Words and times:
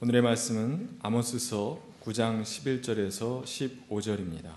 오늘의 0.00 0.22
말씀은 0.22 0.90
아모스서 1.00 1.82
9장 2.04 2.42
11절에서 2.42 3.42
15절입니다. 3.42 4.52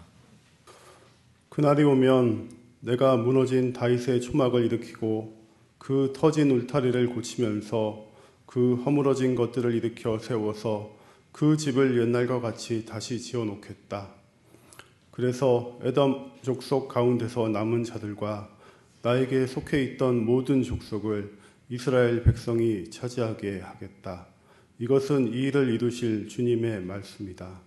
그날이 1.49 1.81
오면 1.81 2.51
내가 2.81 3.17
무너진 3.17 3.73
다윗의 3.73 4.21
초막을 4.21 4.63
일으키고 4.65 5.35
그 5.79 6.13
터진 6.15 6.51
울타리를 6.51 7.15
고치면서 7.15 8.05
그 8.45 8.75
허물어진 8.85 9.33
것들을 9.33 9.73
일으켜 9.73 10.19
세워서 10.19 10.95
그 11.31 11.57
집을 11.57 11.99
옛날과 11.99 12.39
같이 12.39 12.85
다시 12.85 13.19
지어 13.19 13.43
놓겠다. 13.43 14.09
그래서 15.09 15.79
에덤 15.81 16.33
족속 16.43 16.87
가운데서 16.87 17.49
남은 17.49 17.83
자들과 17.83 18.47
나에게 19.01 19.47
속해 19.47 19.81
있던 19.85 20.23
모든 20.23 20.61
족속을 20.61 21.35
이스라엘 21.67 22.21
백성이 22.21 22.91
차지하게 22.91 23.61
하겠다. 23.61 24.27
이것은 24.81 25.31
이 25.31 25.43
일을 25.43 25.69
이루실 25.69 26.27
주님의 26.27 26.81
말씀이다. 26.81 27.61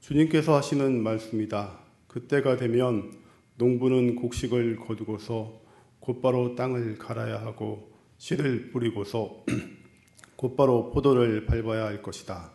주님께서 0.00 0.54
하시는 0.54 1.02
말씀이다. 1.02 1.78
그때가 2.06 2.58
되면 2.58 3.14
농부는 3.56 4.16
곡식을 4.16 4.76
거두고서 4.76 5.58
곧바로 6.00 6.54
땅을 6.56 6.98
갈아야 6.98 7.40
하고 7.40 7.90
씨를 8.18 8.72
뿌리고서 8.72 9.42
곧바로 10.36 10.90
포도를 10.90 11.46
밟아야 11.46 11.86
할 11.86 12.02
것이다. 12.02 12.52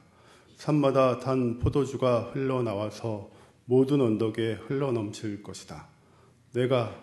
산마다 0.56 1.18
단 1.18 1.58
포도주가 1.58 2.30
흘러나와서 2.32 3.32
모든 3.66 4.02
언덕에 4.02 4.54
흘러넘칠 4.68 5.42
것이다. 5.42 5.88
내가 6.54 6.96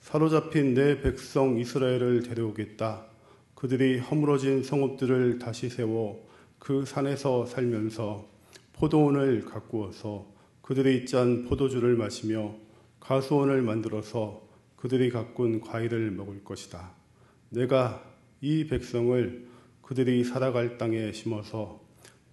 사로잡힌 0.00 0.74
내 0.74 1.00
백성 1.00 1.58
이스라엘을 1.58 2.22
데려오겠다. 2.22 3.06
그들이 3.54 3.98
허물어진 3.98 4.62
성읍들을 4.62 5.38
다시 5.38 5.70
세워 5.70 6.28
그 6.60 6.84
산에서 6.84 7.46
살면서 7.46 8.28
포도원을 8.74 9.44
가꾸어서 9.46 10.26
그들이 10.62 11.06
짠 11.06 11.46
포도주를 11.46 11.96
마시며 11.96 12.54
가수원을 13.00 13.62
만들어서 13.62 14.48
그들이 14.76 15.10
가꾼 15.10 15.60
과일을 15.60 16.12
먹을 16.12 16.44
것이다. 16.44 16.92
내가 17.48 18.04
이 18.40 18.66
백성을 18.68 19.48
그들이 19.82 20.22
살아갈 20.22 20.78
땅에 20.78 21.10
심어서 21.12 21.80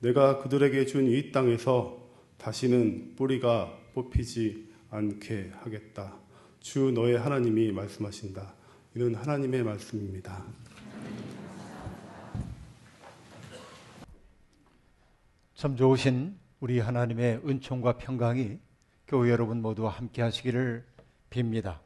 내가 0.01 0.37
그들에게 0.39 0.85
준 0.85 1.07
이 1.07 1.31
땅에서 1.31 1.97
다시는 2.37 3.15
뿌리가 3.15 3.75
뽑히지 3.95 4.67
않게 4.91 5.51
하겠다. 5.55 6.15
주 6.59 6.91
너의 6.91 7.17
하나님이 7.17 7.71
말씀하신다. 7.71 8.53
이는 8.95 9.15
하나님의 9.15 9.63
말씀입니다. 9.63 10.45
참 15.57 15.75
좋으신 15.75 16.37
우리 16.59 16.79
하나님의 16.79 17.41
은총과 17.43 17.97
평강이 17.97 18.59
교회 19.07 19.31
여러분 19.31 19.59
모두와 19.59 19.89
함께 19.89 20.21
하시기를 20.21 20.85
빕니다. 21.31 21.79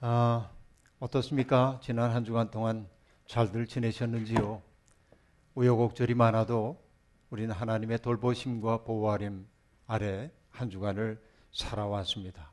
아, 0.00 0.50
어떻습니까? 0.98 1.78
지난 1.82 2.12
한 2.12 2.24
주간 2.24 2.50
동안 2.50 2.88
잘들 3.26 3.66
지내셨는지요? 3.66 4.62
우여곡절이 5.56 6.14
많아도 6.14 6.82
우리는 7.28 7.54
하나님의 7.54 7.98
돌보심과 7.98 8.84
보호하림 8.84 9.46
아래 9.86 10.30
한 10.48 10.70
주간을 10.70 11.22
살아왔습니다. 11.52 12.50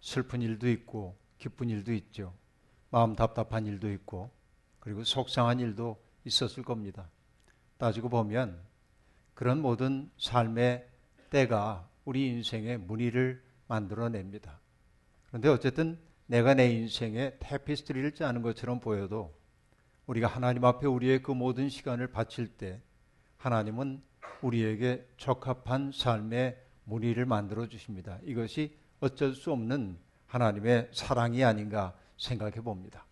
슬픈 0.00 0.42
일도 0.42 0.68
있고 0.68 1.16
기쁜 1.38 1.70
일도 1.70 1.92
있죠. 1.92 2.34
마음 2.90 3.14
답답한 3.14 3.66
일도 3.66 3.88
있고 3.92 4.32
그리고 4.80 5.04
속상한 5.04 5.60
일도 5.60 5.96
있었을 6.24 6.64
겁니다. 6.64 7.08
따지고 7.76 8.08
보면 8.08 8.66
그런 9.38 9.62
모든 9.62 10.10
삶의 10.18 10.84
때가 11.30 11.88
우리 12.04 12.26
인생의 12.26 12.78
무늬를 12.78 13.40
만들어냅니다. 13.68 14.58
그런데 15.28 15.48
어쨌든 15.48 15.96
내가 16.26 16.54
내 16.54 16.68
인생의 16.72 17.36
테피스트리를 17.38 18.16
짜는 18.16 18.42
것처럼 18.42 18.80
보여도 18.80 19.32
우리가 20.06 20.26
하나님 20.26 20.64
앞에 20.64 20.88
우리의 20.88 21.22
그 21.22 21.30
모든 21.30 21.68
시간을 21.68 22.08
바칠 22.08 22.48
때 22.48 22.82
하나님은 23.36 24.02
우리에게 24.42 25.08
적합한 25.18 25.92
삶의 25.94 26.60
무늬를 26.82 27.24
만들어 27.24 27.68
주십니다. 27.68 28.18
이것이 28.24 28.76
어쩔 28.98 29.34
수 29.36 29.52
없는 29.52 29.98
하나님의 30.26 30.88
사랑이 30.90 31.44
아닌가 31.44 31.96
생각해 32.16 32.56
봅니다. 32.56 33.06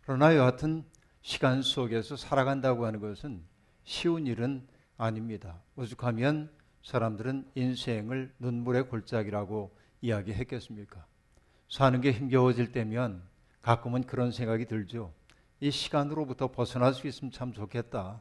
그러나 0.00 0.34
여하튼 0.34 0.82
시간 1.22 1.62
속에서 1.62 2.16
살아간다고 2.16 2.86
하는 2.86 2.98
것은 2.98 3.44
쉬운 3.84 4.26
일은 4.26 4.66
아닙니다. 5.00 5.62
오죽하면 5.76 6.50
사람들은 6.82 7.52
인생을 7.54 8.34
눈물의 8.38 8.86
골짜기라고 8.88 9.74
이야기했겠습니까? 10.02 11.06
사는 11.70 11.98
게 12.02 12.12
힘겨워질 12.12 12.72
때면 12.72 13.22
가끔은 13.62 14.02
그런 14.02 14.30
생각이 14.30 14.66
들죠. 14.66 15.14
이 15.60 15.70
시간으로부터 15.70 16.52
벗어날 16.52 16.92
수 16.92 17.06
있으면 17.06 17.32
참 17.32 17.54
좋겠다. 17.54 18.20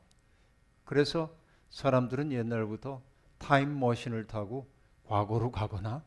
그래서 0.86 1.36
사람들은 1.70 2.32
옛날부터 2.32 3.02
타임머신을 3.40 4.28
타고 4.28 4.66
과거로 5.04 5.52
가거나 5.52 6.02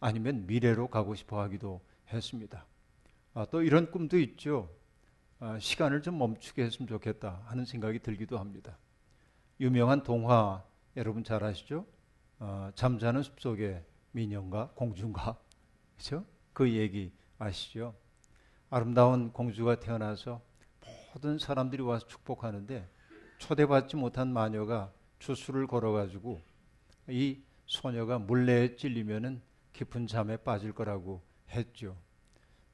아니면 0.00 0.46
미래로 0.46 0.88
가고 0.88 1.14
싶어 1.14 1.42
하기도 1.42 1.82
했습니다. 2.10 2.64
아, 3.34 3.46
또 3.50 3.62
이런 3.62 3.90
꿈도 3.90 4.18
있죠. 4.18 4.70
아, 5.40 5.58
시간을 5.58 6.00
좀 6.00 6.16
멈추게 6.16 6.62
했으면 6.64 6.88
좋겠다 6.88 7.42
하는 7.44 7.66
생각이 7.66 7.98
들기도 7.98 8.38
합니다. 8.38 8.78
유명한 9.58 10.02
동화 10.02 10.62
여러분 10.96 11.24
잘 11.24 11.42
아시죠? 11.42 11.86
어, 12.38 12.70
잠자는 12.74 13.22
숲속의 13.22 13.82
민영과 14.12 14.70
공주인가 14.74 15.38
그렇죠? 15.96 16.26
그 16.52 16.70
얘기 16.70 17.10
아시죠? 17.38 17.94
아름다운 18.68 19.32
공주가 19.32 19.80
태어나서 19.80 20.42
모든 21.14 21.38
사람들이 21.38 21.82
와서 21.82 22.06
축복하는데 22.06 22.86
초대받지 23.38 23.96
못한 23.96 24.30
마녀가 24.30 24.92
주술을 25.20 25.66
걸어가지고 25.66 26.42
이 27.08 27.40
소녀가 27.64 28.18
물레에 28.18 28.76
찔리면은 28.76 29.40
깊은 29.72 30.06
잠에 30.06 30.36
빠질 30.36 30.72
거라고 30.72 31.22
했죠. 31.48 31.96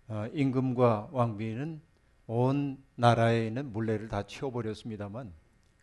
어, 0.09 0.26
임금과 0.32 1.10
왕비는 1.12 1.81
온 2.26 2.82
나라에 2.97 3.47
있는 3.47 3.72
물레를 3.72 4.09
다 4.09 4.25
치워버렸습니다만 4.25 5.32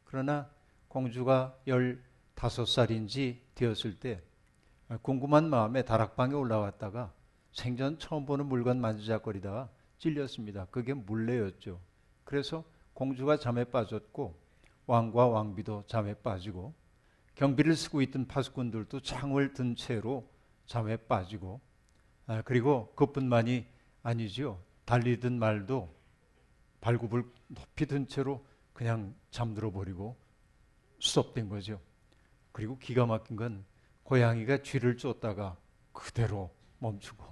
그러나 0.04 0.50
공주가 0.90 1.56
15살인지 1.68 3.38
되었을 3.56 4.00
때 4.00 4.22
궁금한 5.04 5.50
마음에 5.50 5.84
다락방에 5.84 6.34
올라왔다가 6.34 7.14
생전 7.54 8.00
처음 8.00 8.26
보는 8.26 8.48
물건 8.48 8.82
만지작거리다가 8.82 9.70
찔렸습니다. 10.00 10.66
그게 10.66 10.94
물레였죠. 10.94 11.80
그래서 12.24 12.64
공주가 12.94 13.38
잠에 13.38 13.66
빠졌고 13.66 14.38
왕과 14.88 15.28
왕비도 15.28 15.84
잠에 15.88 16.16
빠지고 16.16 16.74
경비를 17.36 17.76
쓰고 17.76 18.02
있던 18.02 18.28
파수꾼들도 18.28 19.02
창을 19.02 19.54
든 19.54 19.76
채로 19.76 20.28
잠에 20.66 20.98
빠지고 20.98 21.62
아, 22.26 22.42
그리고 22.42 22.94
그뿐만이 22.96 23.66
아니죠. 24.02 24.64
달리던 24.86 25.38
말도 25.38 25.96
발굽을 26.82 27.24
높이 27.48 27.86
든 27.86 28.08
채로 28.08 28.44
그냥 28.74 29.16
잠들어 29.30 29.72
버리고 29.72 30.18
수업된 31.00 31.50
거죠. 31.50 31.80
그리고 32.52 32.78
기가 32.78 33.06
막힌 33.06 33.36
건 33.36 33.66
고양이가 34.04 34.64
쥐를 34.64 34.98
쫓다가 34.98 35.58
그대로 35.94 36.54
멈추고 36.80 37.26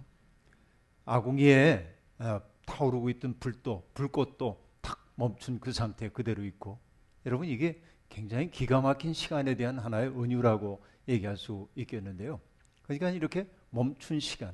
아궁이에 1.06 1.96
어, 2.20 2.42
타오르고 2.66 3.10
있던 3.12 3.40
불도 3.40 3.90
불꽃도 3.94 4.62
탁 4.82 5.00
멈춘 5.16 5.60
그 5.60 5.72
상태 5.72 6.10
그대로 6.10 6.44
있고 6.44 6.80
여러분 7.26 7.48
이게 7.48 7.82
굉장히 8.10 8.52
기가 8.52 8.82
막힌 8.82 9.14
시간에 9.14 9.56
대한 9.56 9.80
하나의 9.80 10.10
은유라고 10.10 10.84
얘기할 11.08 11.38
수 11.38 11.68
있겠는데요. 11.76 12.40
그러니까 12.84 13.10
이렇게 13.10 13.50
멈춘 13.70 14.20
시간, 14.20 14.54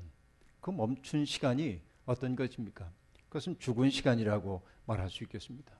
그 0.60 0.72
멈춘 0.72 1.26
시간이 1.26 1.82
어떤 2.06 2.36
것입니까? 2.36 2.92
그것은 3.28 3.58
죽은 3.60 3.90
시간이라고 3.90 4.62
말할 4.86 5.10
수 5.10 5.24
있겠습니다. 5.24 5.74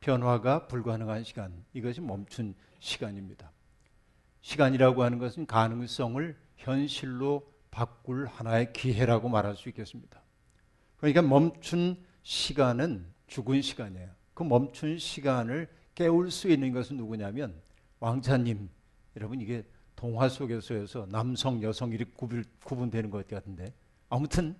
변화가 0.00 0.68
불가능한 0.68 1.24
시간, 1.24 1.64
이것이 1.72 2.00
멈춘 2.00 2.54
시간입니다. 2.78 3.50
시간이라고 4.40 5.02
하는 5.02 5.18
것은 5.18 5.46
가능성을 5.46 6.36
현실로 6.56 7.52
바꿀 7.70 8.26
하나의 8.26 8.72
기회라고 8.72 9.28
말할 9.28 9.56
수 9.56 9.68
있겠습니다. 9.68 10.22
그러니까 10.96 11.22
멈춘 11.22 11.96
시간은 12.22 13.06
죽은 13.26 13.62
시간이에요. 13.62 14.10
그 14.34 14.42
멈춘 14.42 14.98
시간을 14.98 15.68
깨울 15.94 16.30
수 16.30 16.48
있는 16.48 16.72
것은 16.72 16.96
누구냐면 16.96 17.60
왕자님. 18.00 18.68
여러분 19.16 19.40
이게 19.40 19.64
동화 19.96 20.28
속에서여서 20.28 21.06
남성, 21.10 21.62
여성 21.62 21.92
이렇게 21.92 22.10
구분, 22.14 22.44
구분되는 22.64 23.10
것 23.10 23.26
같은데 23.26 23.74
아무튼 24.08 24.56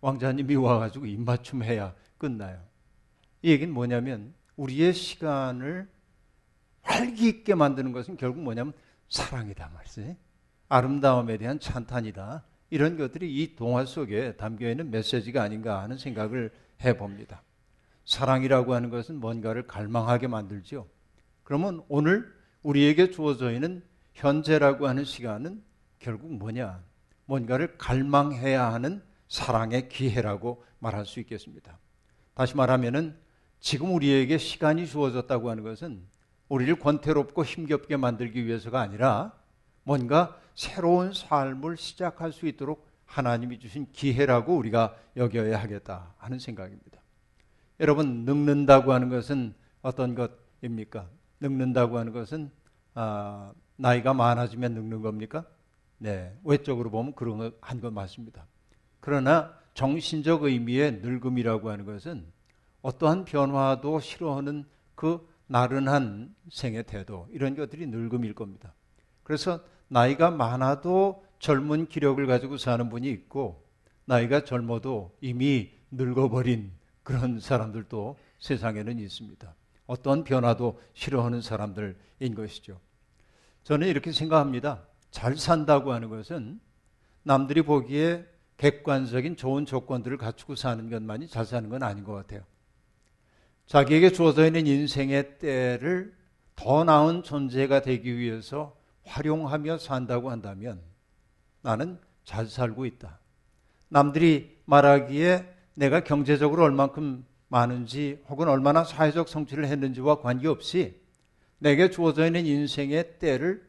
왕자님이 0.00 0.54
와가지고 0.54 1.06
입맞춤 1.06 1.64
해야 1.64 1.94
끝나요. 2.18 2.62
이 3.46 3.50
얘기는 3.50 3.72
뭐냐면 3.72 4.34
우리의 4.56 4.92
시간을 4.92 5.88
활기 6.82 7.28
있게 7.28 7.54
만드는 7.54 7.92
것은 7.92 8.16
결국 8.16 8.42
뭐냐면 8.42 8.72
사랑이다 9.08 9.70
말이지. 9.72 10.16
아름다움에 10.68 11.38
대한 11.38 11.60
찬탄이다. 11.60 12.42
이런 12.70 12.96
것들이 12.96 13.32
이 13.32 13.54
동화 13.54 13.84
속에 13.84 14.34
담겨 14.34 14.68
있는 14.68 14.90
메시지가 14.90 15.44
아닌가 15.44 15.80
하는 15.80 15.96
생각을 15.96 16.50
해 16.82 16.96
봅니다. 16.96 17.44
사랑이라고 18.04 18.74
하는 18.74 18.90
것은 18.90 19.20
뭔가를 19.20 19.68
갈망하게 19.68 20.26
만들죠. 20.26 20.88
그러면 21.44 21.84
오늘 21.86 22.28
우리에게 22.64 23.12
주어져 23.12 23.52
있는 23.52 23.84
현재라고 24.14 24.88
하는 24.88 25.04
시간은 25.04 25.62
결국 26.00 26.34
뭐냐? 26.34 26.82
뭔가를 27.26 27.78
갈망해야 27.78 28.72
하는 28.72 29.04
사랑의 29.28 29.88
기회라고 29.88 30.64
말할 30.80 31.06
수 31.06 31.20
있겠습니다. 31.20 31.78
다시 32.34 32.56
말하면은 32.56 33.24
지금 33.60 33.94
우리에게 33.94 34.38
시간이 34.38 34.86
주어졌다고 34.86 35.50
하는 35.50 35.62
것은 35.62 36.02
우리를 36.48 36.78
권태롭고 36.78 37.44
힘겹게 37.44 37.96
만들기 37.96 38.46
위해서가 38.46 38.80
아니라 38.80 39.32
뭔가 39.82 40.38
새로운 40.54 41.12
삶을 41.12 41.76
시작할 41.76 42.32
수 42.32 42.46
있도록 42.46 42.86
하나님이 43.04 43.58
주신 43.58 43.86
기회라고 43.92 44.56
우리가 44.56 44.96
여겨야 45.16 45.60
하겠다 45.60 46.14
하는 46.18 46.38
생각입니다. 46.38 47.00
여러분 47.80 48.24
늙는다고 48.24 48.92
하는 48.92 49.08
것은 49.08 49.54
어떤 49.82 50.14
것입니까? 50.14 51.08
늙는다고 51.40 51.98
하는 51.98 52.12
것은 52.12 52.50
아, 52.94 53.52
나이가 53.76 54.14
많아지면 54.14 54.72
늙는 54.74 55.02
겁니까? 55.02 55.44
네, 55.98 56.36
외적으로 56.44 56.90
보면 56.90 57.14
그런 57.14 57.52
한것 57.60 57.92
맞습니다. 57.92 58.46
그러나 59.00 59.54
정신적 59.74 60.44
의미의 60.44 61.00
늙음이라고 61.02 61.70
하는 61.70 61.84
것은 61.84 62.26
어떠한 62.86 63.24
변화도 63.24 63.98
싫어하는 63.98 64.64
그 64.94 65.28
나른한 65.48 66.32
생의 66.52 66.84
태도 66.84 67.26
이런 67.32 67.56
것들이 67.56 67.88
늙음일 67.88 68.34
겁니다. 68.34 68.74
그래서 69.24 69.60
나이가 69.88 70.30
많아도 70.30 71.24
젊은 71.40 71.86
기력을 71.88 72.24
가지고 72.28 72.58
사는 72.58 72.88
분이 72.88 73.08
있고 73.10 73.66
나이가 74.04 74.44
젊어도 74.44 75.16
이미 75.20 75.70
늙어버린 75.90 76.70
그런 77.02 77.40
사람들도 77.40 78.16
세상에는 78.38 79.00
있습니다. 79.00 79.54
어떤 79.86 80.22
변화도 80.22 80.80
싫어하는 80.94 81.42
사람들인 81.42 82.34
것이죠. 82.36 82.78
저는 83.64 83.88
이렇게 83.88 84.12
생각합니다. 84.12 84.86
잘 85.10 85.36
산다고 85.36 85.92
하는 85.92 86.08
것은 86.08 86.60
남들이 87.24 87.62
보기에 87.62 88.24
객관적인 88.58 89.36
좋은 89.36 89.66
조건들을 89.66 90.18
갖추고 90.18 90.54
사는 90.54 90.88
것만이 90.88 91.26
잘 91.26 91.44
사는 91.44 91.68
건 91.68 91.82
아닌 91.82 92.04
것 92.04 92.12
같아요. 92.12 92.42
자기에게 93.66 94.10
주어져 94.12 94.46
있는 94.46 94.66
인생의 94.66 95.38
때를 95.38 96.14
더 96.54 96.84
나은 96.84 97.22
존재가 97.22 97.82
되기 97.82 98.16
위해서 98.16 98.76
활용하며 99.04 99.78
산다고 99.78 100.30
한다면 100.30 100.80
나는 101.62 101.98
잘 102.24 102.46
살고 102.46 102.86
있다. 102.86 103.20
남들이 103.88 104.56
말하기에 104.64 105.54
내가 105.74 106.00
경제적으로 106.02 106.62
얼만큼 106.64 107.24
많은지 107.48 108.22
혹은 108.28 108.48
얼마나 108.48 108.82
사회적 108.84 109.28
성취를 109.28 109.66
했는지와 109.66 110.20
관계없이 110.20 111.00
내게 111.58 111.90
주어져 111.90 112.26
있는 112.26 112.46
인생의 112.46 113.18
때를 113.18 113.66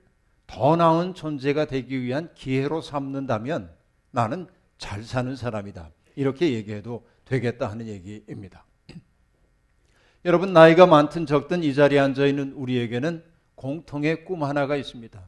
더 0.48 0.76
나은 0.76 1.14
존재가 1.14 1.66
되기 1.66 2.02
위한 2.02 2.34
기회로 2.34 2.82
삼는다면 2.82 3.70
나는 4.12 4.48
잘 4.78 5.04
사는 5.04 5.36
사람이다. 5.36 5.92
이렇게 6.16 6.54
얘기해도 6.54 7.06
되겠다 7.26 7.70
하는 7.70 7.88
얘기입니다. 7.88 8.67
여러분 10.26 10.54
나이가 10.54 10.86
많든 10.86 11.26
적든 11.26 11.64
이 11.64 11.74
자리에 11.74 12.00
앉아 12.00 12.26
있는 12.26 12.54
우리에게는 12.54 13.24
공통의 13.56 14.26
꿈 14.26 14.44
하나가 14.44 14.76
있습니다. 14.76 15.22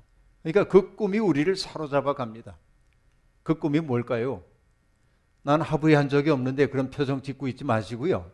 그러니까 0.44 0.68
그 0.68 0.96
꿈이 0.96 1.20
우리를 1.20 1.56
사로잡아 1.56 2.14
갑니다. 2.14 2.58
그 3.44 3.60
꿈이 3.60 3.80
뭘까요? 3.80 4.44
난 5.42 5.62
하부에 5.62 6.08
적이 6.08 6.32
없는데 6.32 6.68
그런 6.68 6.90
표정 6.90 7.22
짓고 7.22 7.48
있지 7.48 7.64
마시고요. 7.64 8.30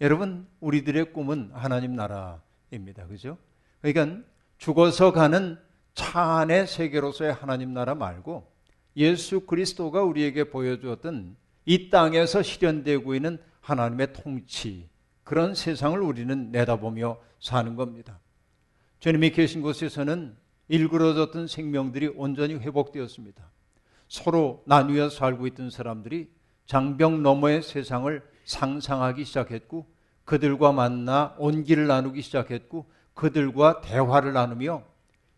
여러분, 0.00 0.46
우리들의 0.60 1.12
꿈은 1.12 1.50
하나님 1.54 1.94
나라입니다. 1.96 3.06
그죠? 3.06 3.38
그러니까 3.80 4.22
죽어서 4.58 5.12
가는 5.12 5.58
차 5.94 6.38
안의 6.38 6.66
세계로서의 6.66 7.32
하나님 7.32 7.72
나라 7.72 7.94
말고 7.94 8.52
예수 8.96 9.40
그리스도가 9.40 10.02
우리에게 10.02 10.50
보여주었던 10.50 11.36
이 11.64 11.90
땅에서 11.90 12.42
실현되고 12.42 13.14
있는 13.14 13.38
하나님의 13.60 14.12
통치, 14.12 14.88
그런 15.26 15.56
세상을 15.56 16.00
우리는 16.00 16.52
내다보며 16.52 17.18
사는 17.40 17.74
겁니다. 17.74 18.20
주님이 19.00 19.30
계신 19.30 19.60
곳에서는 19.60 20.36
일그러졌던 20.68 21.48
생명들이 21.48 22.12
온전히 22.14 22.54
회복되었습니다. 22.54 23.42
서로 24.06 24.62
나뉘어 24.66 25.10
살고 25.10 25.48
있던 25.48 25.70
사람들이 25.70 26.30
장벽 26.66 27.20
너머의 27.22 27.62
세상을 27.62 28.22
상상하기 28.44 29.24
시작했고 29.24 29.88
그들과 30.24 30.70
만나 30.70 31.34
온기를 31.38 31.88
나누기 31.88 32.22
시작했고 32.22 32.88
그들과 33.14 33.80
대화를 33.80 34.32
나누며 34.32 34.84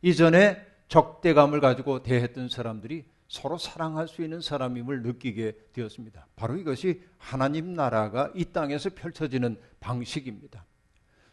이전에 0.03 0.67
적대감을 0.89 1.61
가지고 1.61 2.03
대했던 2.03 2.51
사람들이 2.51 3.07
서로 3.29 3.59
사랑할 3.59 4.09
수 4.09 4.23
있는 4.23 4.41
사람임을 4.41 5.03
느끼게 5.03 5.53
되었습니다. 5.75 6.27
바로 6.35 6.57
이것이 6.57 7.03
하나님 7.19 7.75
나라가 7.75 8.33
이 8.35 8.47
땅에서 8.47 8.91
펼쳐지는 8.91 9.59
방식입니다. 9.81 10.65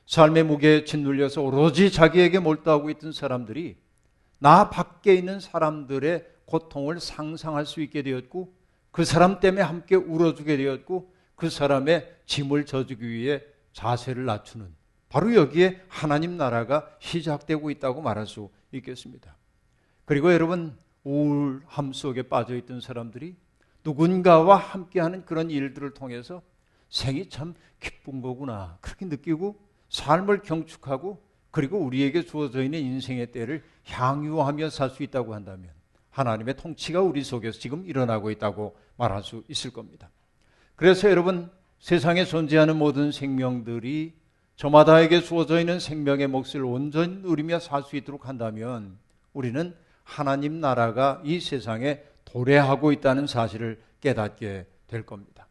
삶의 0.05 0.43
무게에 0.43 0.83
짓눌려서 0.83 1.41
오로지 1.41 1.91
자기에게 1.91 2.39
몰두하고 2.39 2.89
있던 2.91 3.11
사람들이 3.11 3.77
나 4.37 4.69
밖에 4.69 5.15
있는 5.15 5.39
사람들의 5.39 6.27
고통을 6.45 6.99
상상할 6.99 7.65
수 7.65 7.81
있게 7.81 8.03
되었고 8.03 8.53
그 8.91 9.03
사람 9.03 9.39
때문에 9.39 9.63
함께 9.63 9.95
울어주게 9.95 10.57
되었고 10.57 11.11
그 11.35 11.49
사람의 11.49 12.13
짐을 12.25 12.65
져주기 12.65 13.07
위해 13.09 13.41
자세를 13.73 14.25
낮추는 14.25 14.73
바로 15.09 15.33
여기에 15.33 15.81
하나님 15.87 16.37
나라가 16.37 16.89
시작되고 16.99 17.71
있다고 17.71 18.01
말할 18.01 18.27
수 18.27 18.49
있겠습니다. 18.71 19.35
그리고 20.03 20.31
여러분 20.33 20.77
우울함 21.05 21.93
속에 21.93 22.23
빠져 22.23 22.55
있던 22.57 22.81
사람들이 22.81 23.35
누군가와 23.85 24.57
함께하는 24.57 25.23
그런 25.25 25.49
일들을 25.49 25.93
통해서 25.93 26.41
생이 26.89 27.29
참 27.29 27.53
기쁜 27.79 28.21
거구나 28.21 28.77
그렇게 28.81 29.05
느끼고 29.05 29.55
삶을 29.89 30.41
경축하고 30.41 31.23
그리고 31.51 31.77
우리에게 31.77 32.23
주어져 32.23 32.63
있는 32.63 32.79
인생의 32.79 33.31
때를 33.31 33.63
향유하며 33.85 34.69
살 34.71 34.89
수 34.89 35.03
있다고 35.03 35.33
한다면 35.33 35.69
하나님의 36.09 36.57
통치가 36.57 37.01
우리 37.01 37.23
속에서 37.23 37.59
지금 37.59 37.85
일어나고 37.85 38.31
있다고 38.31 38.75
말할 38.97 39.23
수 39.23 39.43
있을 39.47 39.71
겁니다. 39.71 40.09
그래서 40.75 41.09
여러분 41.09 41.49
세상에 41.79 42.25
존재하는 42.25 42.77
모든 42.77 43.11
생명들이 43.11 44.13
저마다에게 44.55 45.21
주어져 45.21 45.59
있는 45.59 45.79
생명의 45.79 46.27
몫을 46.27 46.63
온전히 46.63 47.17
누리며 47.17 47.59
살 47.59 47.83
수 47.83 47.95
있도록 47.95 48.27
한다면 48.27 48.97
우리는 49.33 49.75
하나님 50.05 50.61
나라가 50.61 51.19
이 51.25 51.41
세상에 51.41 52.01
도래하고 52.23 52.93
있다는 52.93 53.27
사실을 53.27 53.81
깨닫게 53.99 54.67
될 54.87 55.05
겁니다. 55.05 55.47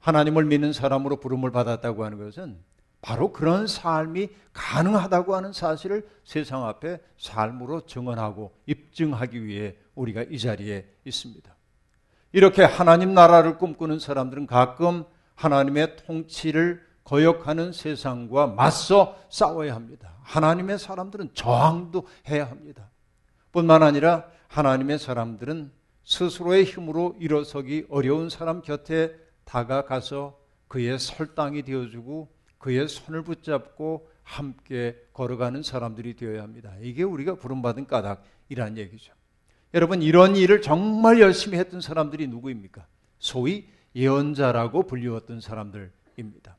하나님을 0.00 0.44
믿는 0.46 0.72
사람으로 0.72 1.20
부름을 1.20 1.52
받았다고 1.52 2.04
하는 2.04 2.18
것은 2.18 2.58
바로 3.02 3.32
그런 3.32 3.66
삶이 3.66 4.30
가능하다고 4.52 5.36
하는 5.36 5.52
사실을 5.52 6.08
세상 6.24 6.66
앞에 6.66 6.98
삶으로 7.18 7.86
증언하고 7.86 8.56
입증하기 8.66 9.44
위해 9.44 9.76
우리가 9.94 10.24
이 10.24 10.38
자리에 10.38 10.88
있습니다. 11.04 11.54
이렇게 12.32 12.64
하나님 12.64 13.14
나라를 13.14 13.58
꿈꾸는 13.58 13.98
사람들은 13.98 14.46
가끔 14.46 15.04
하나님의 15.34 15.96
통치를 15.98 16.84
거역하는 17.04 17.72
세상과 17.72 18.48
맞서 18.48 19.16
싸워야 19.28 19.74
합니다. 19.74 20.14
하나님의 20.22 20.78
사람들은 20.78 21.30
저항도 21.34 22.06
해야 22.28 22.50
합니다. 22.50 22.90
뿐만 23.56 23.82
아니라 23.82 24.26
하나님의 24.48 24.98
사람들은 24.98 25.70
스스로의 26.04 26.64
힘으로 26.64 27.16
일어서기 27.18 27.86
어려운 27.88 28.28
사람 28.28 28.60
곁에 28.60 29.16
다가가서 29.46 30.38
그의 30.68 30.98
설당이 30.98 31.62
되어주고 31.62 32.28
그의 32.58 32.86
손을 32.86 33.22
붙잡고 33.22 34.10
함께 34.22 34.94
걸어가는 35.14 35.62
사람들이 35.62 36.16
되어야 36.16 36.42
합니다. 36.42 36.74
이게 36.82 37.02
우리가 37.02 37.36
부름받은 37.36 37.86
까닭이란 37.86 38.76
얘기죠. 38.76 39.14
여러분, 39.72 40.02
이런 40.02 40.36
일을 40.36 40.60
정말 40.60 41.18
열심히 41.18 41.56
했던 41.56 41.80
사람들이 41.80 42.26
누구입니까? 42.26 42.86
소위 43.18 43.68
예언자라고 43.94 44.82
불리웠던 44.82 45.40
사람들입니다. 45.40 46.58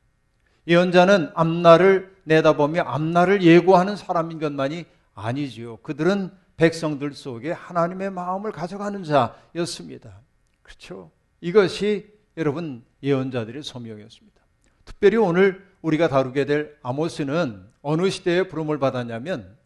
예언자는 0.66 1.30
앞날을 1.34 2.16
내다보며 2.24 2.82
앞날을 2.82 3.42
예고하는 3.42 3.94
사람인 3.94 4.40
것만이 4.40 4.84
아니지요. 5.14 5.76
그들은 5.78 6.32
백성들 6.58 7.14
속에 7.14 7.52
하나님의 7.52 8.10
마음을 8.10 8.52
가져가는 8.52 9.02
자였습니다. 9.02 10.20
그렇죠? 10.62 11.10
이것이 11.40 12.12
여러분 12.36 12.84
예언자들의 13.02 13.62
소명이었습니다. 13.62 14.38
특별히 14.84 15.16
오늘 15.16 15.66
우리가 15.82 16.08
다루게 16.08 16.44
될 16.44 16.76
아모스는 16.82 17.64
어느 17.80 18.10
시대에 18.10 18.48
부름을 18.48 18.78
받았냐면 18.78 19.56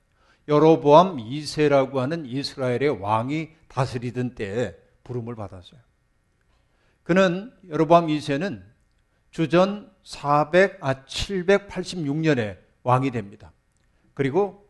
여로보암 0.49 1.17
2세라고 1.17 1.97
하는 1.97 2.27
이스라엘의 2.27 3.01
왕이 3.01 3.51
다스리던 3.69 4.35
때에 4.35 4.75
부름을 5.05 5.35
받았어요. 5.35 5.81
그는 7.05 7.53
여로보암 7.69 8.09
2세는 8.09 8.63
주전 9.31 9.91
400, 10.03 10.79
아, 10.81 11.05
786년에 11.05 12.59
왕이 12.83 13.13
됩니다. 13.13 13.53
그리고 14.13 14.62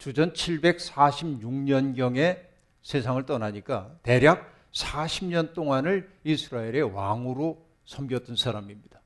주전 0.00 0.32
746년경에 0.32 2.40
세상을 2.82 3.24
떠나니까 3.26 3.98
대략 4.02 4.50
40년 4.72 5.52
동안을 5.52 6.10
이스라엘의 6.24 6.94
왕으로 6.94 7.66
섬겼던 7.84 8.36
사람입니다. 8.36 9.02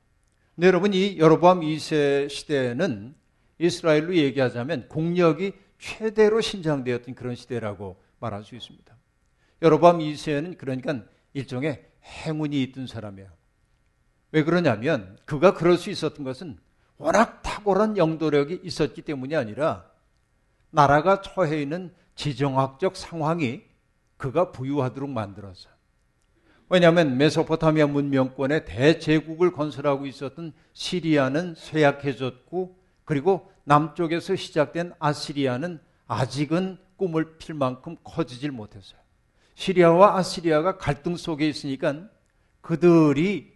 근데 0.55 0.67
여러분 0.67 0.93
이 0.93 1.17
여로보암 1.17 1.59
2세 1.59 2.29
시대는 2.29 3.13
이스라엘로 3.59 4.15
얘기하자면 4.15 4.87
공력이 4.87 5.51
최대로 5.79 6.39
신장되었던 6.39 7.13
그런 7.13 7.35
시대라고 7.35 8.01
말할 8.19 8.45
수 8.45 8.55
있습니다. 8.55 8.95
여로보암 9.61 9.99
2세는 9.99 10.57
그러니까 10.57 11.03
일종의 11.33 11.85
행운이 12.03 12.63
있던 12.63 12.87
사람이에요. 12.87 13.29
왜 14.31 14.45
그러냐면 14.45 15.17
그가 15.25 15.55
그럴 15.55 15.77
수 15.77 15.89
있었던 15.89 16.23
것은 16.23 16.57
워낙 16.97 17.41
탁월한 17.41 17.97
영도력이 17.97 18.61
있었기 18.63 19.01
때문이 19.01 19.35
아니라 19.35 19.93
나라가 20.75 21.21
처해 21.21 21.61
있는 21.61 21.93
지정학적 22.15 22.97
상황이 22.97 23.63
그가 24.17 24.51
부유하도록 24.51 25.09
만들었어요. 25.09 25.73
왜냐하면 26.67 27.17
메소포타미아 27.17 27.87
문명권의 27.87 28.65
대제국을 28.65 29.53
건설하고 29.53 30.05
있었던 30.05 30.51
시리아는 30.73 31.55
쇠약해졌고 31.55 32.77
그리고 33.05 33.51
남쪽에서 33.63 34.35
시작된 34.35 34.93
아시리아는 34.99 35.79
아직은 36.07 36.77
꿈을 36.97 37.37
필 37.37 37.55
만큼 37.55 37.95
커지질 38.03 38.51
못했어요. 38.51 38.99
시리아와 39.55 40.17
아시리아가 40.17 40.77
갈등 40.77 41.15
속에 41.15 41.47
있으니까 41.47 42.09
그들이 42.61 43.53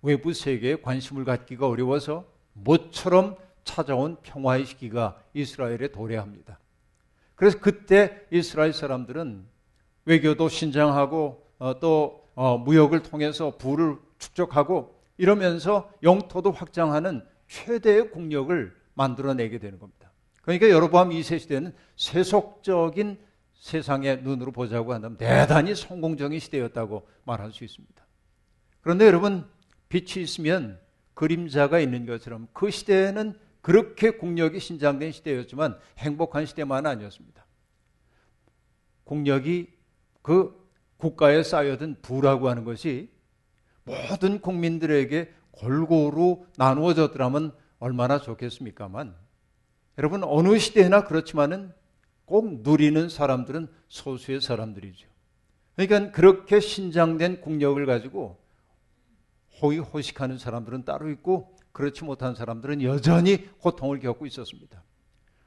외부 0.00 0.32
세계에 0.32 0.76
관심을 0.80 1.24
갖기가 1.24 1.68
어려워서 1.68 2.24
모처럼 2.54 3.36
찾아온 3.64 4.16
평화의 4.22 4.66
시기가 4.66 5.20
이스라엘에 5.34 5.88
도래합니다. 5.88 6.58
그래서 7.34 7.58
그때 7.60 8.26
이스라엘 8.30 8.72
사람들은 8.72 9.46
외교도 10.04 10.48
신장하고 10.48 11.44
어, 11.58 11.80
또 11.80 12.28
어, 12.34 12.58
무역을 12.58 13.02
통해서 13.02 13.56
부를 13.56 13.96
축적하고 14.18 14.94
이러면서 15.16 15.90
영토도 16.02 16.52
확장하는 16.52 17.24
최대의 17.48 18.10
국력을 18.10 18.74
만들어내게 18.94 19.58
되는 19.58 19.78
겁니다. 19.78 20.10
그러니까 20.42 20.68
여로보암 20.68 21.10
2세 21.10 21.38
시대는 21.38 21.74
세속적인 21.96 23.18
세상의 23.54 24.22
눈으로 24.22 24.52
보자고 24.52 24.92
한다면 24.92 25.16
대단히 25.16 25.74
성공적인 25.74 26.38
시대였다고 26.38 27.06
말할 27.24 27.52
수 27.52 27.64
있습니다. 27.64 28.04
그런데 28.82 29.06
여러분 29.06 29.48
빛이 29.88 30.22
있으면 30.22 30.78
그림자가 31.14 31.78
있는 31.78 32.04
것처럼 32.04 32.48
그 32.52 32.70
시대에는 32.70 33.38
그렇게 33.64 34.10
국력이 34.10 34.60
신장된 34.60 35.10
시대였지만 35.10 35.78
행복한 35.96 36.44
시대만 36.44 36.84
아니었습니다. 36.84 37.46
국력이 39.04 39.72
그 40.20 40.68
국가에 40.98 41.42
쌓여든 41.42 42.02
부라고 42.02 42.50
하는 42.50 42.64
것이 42.64 43.10
모든 43.84 44.42
국민들에게 44.42 45.32
골고루 45.52 46.44
나누어졌더라면 46.58 47.54
얼마나 47.78 48.20
좋겠습니까만 48.20 49.16
여러분 49.96 50.24
어느 50.24 50.58
시대나 50.58 51.04
그렇지만은 51.04 51.72
꼭 52.26 52.60
누리는 52.60 53.08
사람들은 53.08 53.68
소수의 53.88 54.42
사람들이죠. 54.42 55.08
그러니까 55.74 56.12
그렇게 56.12 56.60
신장된 56.60 57.40
국력을 57.40 57.84
가지고 57.86 58.36
호의호식하는 59.62 60.36
사람들은 60.36 60.84
따로 60.84 61.08
있고 61.08 61.53
그렇지 61.74 62.04
못한 62.04 62.36
사람들은 62.36 62.82
여전히 62.82 63.50
고통을 63.58 63.98
겪고 63.98 64.26
있었습니다. 64.26 64.82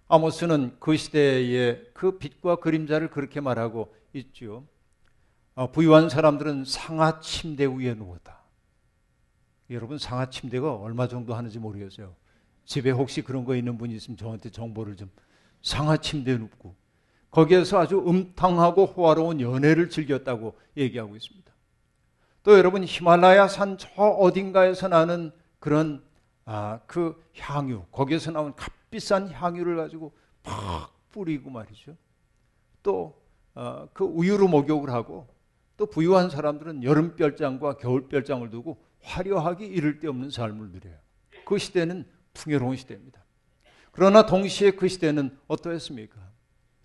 아모스는 0.09 0.75
그 0.79 0.97
시대의 0.97 1.89
그 1.93 2.17
빛과 2.17 2.57
그림자를 2.57 3.09
그렇게 3.09 3.39
말하고 3.39 3.93
있죠. 4.13 4.67
어, 5.55 5.71
부유한 5.71 6.09
사람들은 6.09 6.65
상하 6.65 7.21
침대 7.21 7.65
위에 7.65 7.93
누웠다. 7.93 8.43
여러분 9.69 9.97
상하 9.97 10.29
침대가 10.29 10.75
얼마 10.75 11.07
정도 11.07 11.33
하는지 11.33 11.59
모르겠어요. 11.59 12.13
집에 12.65 12.91
혹시 12.91 13.21
그런 13.21 13.45
거 13.45 13.55
있는 13.55 13.77
분이 13.77 13.95
있으면 13.95 14.17
저한테 14.17 14.49
정보를 14.49 14.97
좀 14.97 15.09
상하 15.61 15.95
침대에 15.95 16.37
눕고 16.37 16.75
거기에서 17.31 17.79
아주 17.79 17.99
음탕하고 18.05 18.85
호화로운 18.85 19.39
연애를 19.39 19.89
즐겼다고 19.89 20.57
얘기하고 20.75 21.15
있습니다. 21.15 21.53
또 22.43 22.57
여러분 22.57 22.83
히말라야 22.83 23.47
산 23.47 23.77
저 23.77 23.89
어딘가에서 24.03 24.89
나는 24.89 25.31
그런 25.59 26.05
아, 26.49 26.79
그 26.87 27.21
향유 27.35 27.83
거기에서 27.91 28.31
나온 28.31 28.55
값비싼 28.55 29.29
향유를 29.29 29.75
가지고 29.75 30.13
팍 30.43 30.89
뿌리고 31.11 31.49
말이죠. 31.49 31.97
또그 32.81 33.13
어, 33.53 33.89
우유로 33.99 34.47
목욕을 34.47 34.89
하고 34.89 35.27
또 35.75 35.87
부유한 35.87 36.29
사람들은 36.29 36.83
여름 36.83 37.17
별장과 37.17 37.75
겨울 37.77 38.07
별장을 38.07 38.49
두고 38.49 38.81
화려하게 39.01 39.65
이를 39.65 39.99
데 39.99 40.07
없는 40.07 40.29
삶을 40.29 40.69
누려요. 40.69 40.95
그 41.45 41.57
시대는 41.57 42.05
풍요로운 42.33 42.77
시대입니다. 42.77 43.25
그러나 43.91 44.25
동시에 44.25 44.71
그 44.71 44.87
시대는 44.87 45.37
어떠했습니까? 45.47 46.17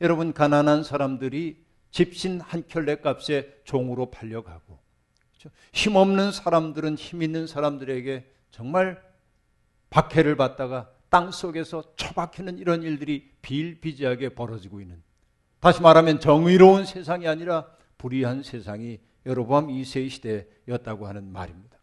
여러분 0.00 0.32
가난한 0.32 0.82
사람들이 0.82 1.64
집신 1.92 2.40
한 2.40 2.66
켤레 2.66 2.96
값에 2.96 3.60
종으로 3.62 4.10
팔려가고 4.10 4.80
그렇죠? 5.30 5.56
힘없는 5.72 6.32
사람들은 6.32 6.96
힘 6.96 7.22
있는 7.22 7.46
사람들에게 7.46 8.28
정말 8.50 9.11
박해를 9.92 10.36
받다가 10.36 10.90
땅 11.10 11.30
속에서 11.30 11.84
처박히는 11.96 12.56
이런 12.56 12.82
일들이 12.82 13.30
비일비재하게 13.42 14.30
벌어지고 14.30 14.80
있는 14.80 15.02
다시 15.60 15.82
말하면 15.82 16.18
정의로운 16.18 16.86
세상이 16.86 17.28
아니라 17.28 17.66
불의한 17.98 18.42
세상이 18.42 18.98
여로보암 19.26 19.68
2세의 19.68 20.10
시대였다고 20.10 21.06
하는 21.06 21.30
말입니다. 21.30 21.78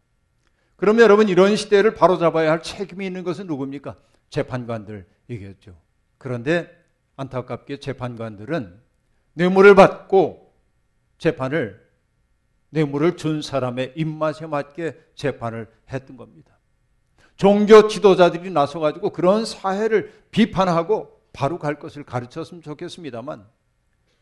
그러면 0.76 1.04
여러분 1.04 1.30
이런 1.30 1.56
시대를 1.56 1.94
바로잡아야 1.94 2.52
할 2.52 2.64
책임이 2.64 3.06
있는 3.06 3.24
것은 3.24 3.48
누굽니까? 3.48 3.96
재판관들이겠죠. 4.30 5.78
그런데 6.18 6.76
안타깝게 7.16 7.78
재판관들은 7.78 8.82
뇌물을 9.34 9.76
받고 9.76 10.54
재판을 11.18 11.88
뇌물을 12.72 13.18
준 13.18 13.42
사람의 13.42 13.94
입맛에 13.96 14.48
맞게 14.48 14.98
재판을 15.16 15.68
했던 15.92 16.18
겁니다. 16.18 16.59
종교 17.40 17.88
지도자들이 17.88 18.52
나서가지고 18.52 19.12
그런 19.12 19.46
사회를 19.46 20.12
비판하고 20.30 21.22
바로 21.32 21.58
갈 21.58 21.80
것을 21.80 22.04
가르쳤으면 22.04 22.62
좋겠습니다만 22.62 23.48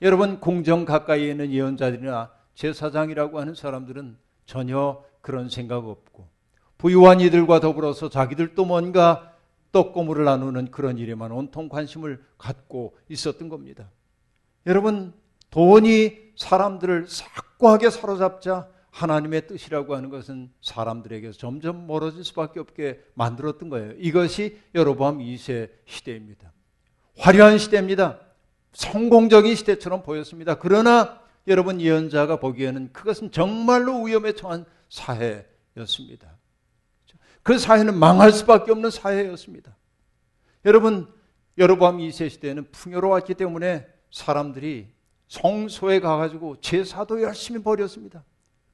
여러분 0.04 0.40
공정 0.40 0.86
가까이에 0.86 1.32
있는 1.32 1.52
예언자들이나 1.52 2.32
제사장이라고 2.54 3.40
하는 3.40 3.56
사람들은 3.56 4.18
전혀 4.46 5.04
그런 5.22 5.50
생각 5.50 5.88
없고 5.88 6.28
부유한 6.78 7.20
이들과 7.20 7.60
더불어서 7.60 8.08
자기들도 8.10 8.64
뭔가 8.66 9.34
떡고물을 9.72 10.24
나누는 10.24 10.70
그런 10.70 11.00
일에만 11.00 11.32
온통 11.32 11.70
관심을 11.70 12.24
갖고 12.38 12.96
있었던 13.10 13.50
겁니다. 13.50 13.90
여러분 14.68 15.12
돈이 15.50 16.34
사람들을 16.36 17.08
삭고하게 17.08 17.90
사로잡자 17.90 18.68
하나님의 18.98 19.46
뜻이라고 19.46 19.96
하는 19.96 20.10
것은 20.10 20.52
사람들에게서 20.62 21.38
점점 21.38 21.86
멀어질 21.86 22.24
수밖에 22.24 22.60
없게 22.60 23.00
만들었던 23.14 23.70
거예요. 23.70 23.94
이것이 24.00 24.60
여로보암 24.74 25.20
2세 25.20 25.70
시대입니다. 25.86 26.52
화려한 27.20 27.60
시대입니다. 27.60 28.20
성공적인 28.74 29.54
시대처럼 29.56 30.02
보였습니다. 30.02 30.58
그러나 30.58 31.22
여러분 31.48 31.80
예언자가 31.80 32.40
보기에는 32.40 32.92
그것은 32.92 33.32
정말로 33.32 34.02
위험에 34.02 34.34
처한 34.34 34.66
사회였습니다. 34.90 36.36
그 37.44 37.60
사회는 37.60 37.96
망할 37.98 38.32
수밖에 38.32 38.72
없는 38.72 38.90
사회였습니다. 38.90 39.76
여러분 40.66 41.08
여로보암 41.60 42.00
2세 42.00 42.32
시대에는 42.32 42.72
풍요로웠기 42.72 43.36
때문에 43.36 43.88
사람들이 44.12 44.88
성소에 45.28 46.00
가가지고 46.00 46.62
제사도 46.62 47.22
열심히 47.22 47.62
벌였습니다. 47.62 48.24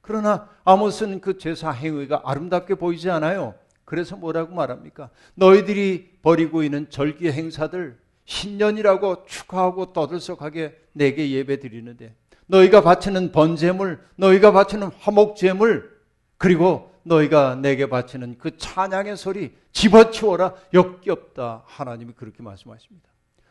그러나 0.03 0.49
아모스는 0.65 1.21
그 1.21 1.37
제사 1.37 1.71
행위가 1.71 2.23
아름답게 2.25 2.75
보이지 2.75 3.09
않아요. 3.09 3.55
그래서 3.85 4.17
뭐라고 4.17 4.53
말합니까? 4.53 5.09
너희들이 5.35 6.17
벌이고 6.21 6.61
있는 6.61 6.89
절기 6.89 7.31
행사들 7.31 7.97
신년이라고 8.25 9.25
축하하고 9.25 9.93
떠들썩하게 9.93 10.77
내게 10.91 11.31
예배 11.31 11.59
드리는데 11.59 12.15
너희가 12.47 12.81
바치는 12.81 13.31
번제물, 13.31 13.99
너희가 14.17 14.51
바치는 14.51 14.89
화목제물, 14.99 15.89
그리고 16.37 16.91
너희가 17.03 17.55
내게 17.55 17.87
바치는 17.87 18.37
그 18.37 18.57
찬양의 18.57 19.15
소리 19.15 19.55
집어치워라 19.71 20.53
역겹다 20.73 21.63
하나님이 21.65 22.11
그렇게 22.13 22.43
말씀하십니다. 22.43 23.09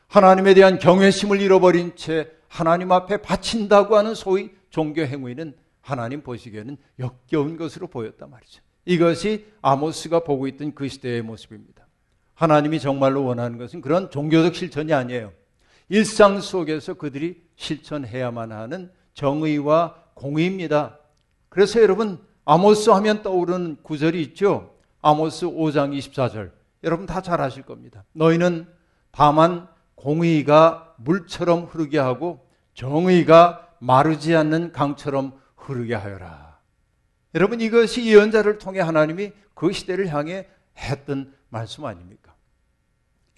하나님에 0.09 0.53
대한 0.53 0.79
경외심을 0.79 1.41
잃어버린 1.41 1.97
채 1.97 2.31
하나님 2.49 2.93
앞에 2.93 3.23
바친다고 3.23 3.97
하는 3.97 4.15
소위 4.15 4.51
종교 4.69 5.01
행위는 5.03 5.55
하나님 5.83 6.23
보시기에는 6.23 6.77
역겨운 6.99 7.57
것으로 7.57 7.89
보였단 7.89 8.31
말이죠. 8.31 8.63
이것이 8.85 9.47
아모스가 9.61 10.21
보고 10.21 10.47
있던 10.47 10.75
그 10.75 10.89
시대의 10.89 11.23
모습입니다. 11.23 11.87
하나님이 12.35 12.81
정말로 12.81 13.25
원하는 13.25 13.59
것은 13.59 13.81
그런 13.81 14.11
종교적 14.11 14.55
실천이 14.55 14.93
아니에요. 14.93 15.33
일상 15.89 16.41
속에서 16.41 16.95
그들이 16.95 17.43
실천해야만 17.57 18.51
하는 18.53 18.91
정의와 19.15 19.95
공의입니다. 20.15 20.99
그래서 21.49 21.83
여러분 21.83 22.19
아모스 22.45 22.91
하면 22.91 23.23
떠오르는 23.23 23.79
구절이 23.83 24.21
있죠. 24.23 24.75
아모스 25.03 25.47
5장 25.47 25.97
24절. 25.97 26.51
여러분 26.85 27.07
다 27.07 27.21
잘 27.21 27.41
아실 27.41 27.63
겁니다. 27.63 28.05
너희는 28.13 28.67
다만 29.11 29.69
공의가 29.95 30.95
물처럼 30.97 31.65
흐르게 31.65 31.99
하고 31.99 32.45
정의가 32.75 33.69
마르지 33.79 34.35
않는 34.35 34.73
강처럼 34.73 35.35
흐르게 35.65 35.95
하여라. 35.95 36.59
여러분 37.35 37.61
이것이 37.61 38.05
예언자를 38.07 38.59
통해 38.59 38.81
하나님이 38.81 39.33
그 39.55 39.73
시대를 39.73 40.13
향해 40.13 40.47
했던 40.77 41.35
말씀 41.49 41.85
아닙니까? 41.85 42.35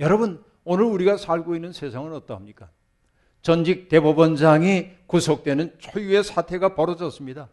여러분 0.00 0.42
오늘 0.64 0.84
우리가 0.84 1.16
살고 1.16 1.54
있는 1.54 1.72
세상은 1.72 2.12
어떠합니까? 2.14 2.70
전직 3.42 3.88
대법원장이 3.88 4.90
구속되는 5.06 5.76
초유의 5.78 6.24
사태가 6.24 6.74
벌어졌습니다. 6.74 7.50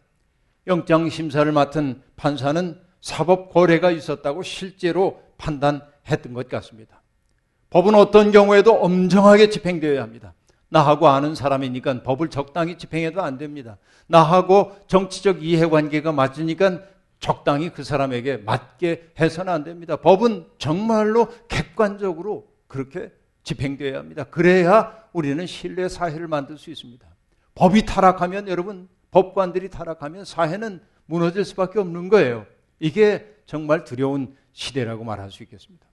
영장 0.66 1.08
심사를 1.10 1.50
맡은 1.52 2.02
판사는 2.16 2.80
사법 3.00 3.52
거래가 3.52 3.90
있었다고 3.90 4.42
실제로 4.42 5.22
판단했던 5.36 6.32
것 6.32 6.48
같습니다. 6.48 7.02
법은 7.70 7.94
어떤 7.94 8.32
경우에도 8.32 8.74
엄정하게 8.74 9.50
집행되어야 9.50 10.02
합니다. 10.02 10.34
나하고 10.72 11.08
아는 11.08 11.34
사람이니까 11.34 12.02
법을 12.02 12.30
적당히 12.30 12.78
집행해도 12.78 13.20
안 13.20 13.36
됩니다. 13.36 13.76
나하고 14.06 14.74
정치적 14.86 15.44
이해관계가 15.44 16.12
맞으니까 16.12 16.80
적당히 17.20 17.68
그 17.68 17.84
사람에게 17.84 18.38
맞게 18.38 19.12
해서는 19.20 19.52
안 19.52 19.64
됩니다. 19.64 19.96
법은 19.96 20.46
정말로 20.56 21.28
객관적으로 21.46 22.48
그렇게 22.68 23.12
집행되어야 23.42 23.98
합니다. 23.98 24.24
그래야 24.24 24.96
우리는 25.12 25.46
신뢰 25.46 25.90
사회를 25.90 26.26
만들 26.26 26.56
수 26.56 26.70
있습니다. 26.70 27.06
법이 27.54 27.84
타락하면 27.84 28.48
여러분 28.48 28.88
법관들이 29.10 29.68
타락하면 29.68 30.24
사회는 30.24 30.80
무너질 31.04 31.44
수밖에 31.44 31.80
없는 31.80 32.08
거예요. 32.08 32.46
이게 32.80 33.30
정말 33.44 33.84
두려운 33.84 34.34
시대라고 34.52 35.04
말할 35.04 35.30
수 35.30 35.42
있겠습니다. 35.42 35.86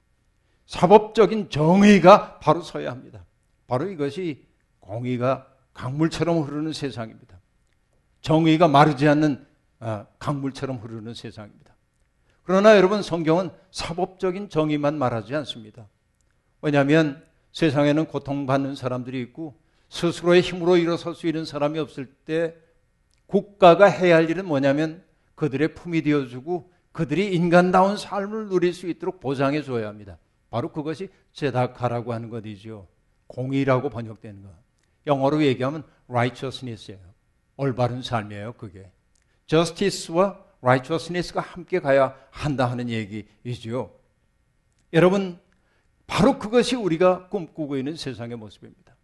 사법적인 0.67 1.49
정의가 1.49 2.39
바로 2.39 2.61
서야 2.61 2.91
합니다. 2.91 3.25
바로 3.67 3.89
이것이 3.89 4.48
공의가 4.89 5.45
강물처럼 5.73 6.41
흐르는 6.41 6.73
세상입니다. 6.73 7.39
정의가 8.21 8.67
마르지 8.67 9.07
않는 9.07 9.45
아, 9.79 10.07
강물처럼 10.17 10.77
흐르는 10.77 11.13
세상입니다. 11.13 11.75
그러나 12.43 12.75
여러분 12.75 13.03
성경은 13.03 13.51
사법적인 13.69 14.49
정의만 14.49 14.97
말하지 14.97 15.35
않습니다. 15.35 15.87
왜냐하면 16.63 17.23
세상에는 17.53 18.07
고통받는 18.07 18.73
사람들이 18.73 19.21
있고 19.21 19.61
스스로의 19.89 20.41
힘으로 20.41 20.75
일어설 20.75 21.13
수 21.13 21.27
있는 21.27 21.45
사람이 21.45 21.77
없을 21.77 22.07
때 22.25 22.55
국가가 23.27 23.85
해야 23.85 24.15
할 24.15 24.29
일은 24.29 24.45
뭐냐면 24.47 25.03
그들의 25.35 25.75
품이 25.75 26.01
되어주고 26.01 26.71
그들이 26.91 27.33
인간다운 27.35 27.95
삶을 27.95 28.49
누릴 28.49 28.73
수 28.73 28.89
있도록 28.89 29.19
보장해 29.19 29.61
줘야 29.61 29.87
합니다. 29.87 30.17
바로 30.49 30.71
그것이 30.71 31.09
제다카라고 31.33 32.11
하는 32.11 32.29
것이죠. 32.29 32.87
공의라고 33.27 33.91
번역되는 33.91 34.41
것. 34.41 34.68
영어로 35.07 35.43
얘기하면 35.43 35.83
righteousness예요. 36.07 36.99
올바른 37.57 38.01
삶이에요, 38.01 38.53
그게. 38.53 38.89
justice와 39.47 40.39
righteousness가 40.61 41.41
함께 41.41 41.79
가야 41.79 42.15
한다 42.31 42.69
하는 42.69 42.89
얘기이죠. 42.89 43.95
여러분, 44.93 45.39
바로 46.07 46.39
그것이 46.39 46.75
우리가 46.75 47.29
꿈꾸고 47.29 47.77
있는 47.77 47.95
세상의 47.95 48.37
모습입니다. 48.37 48.95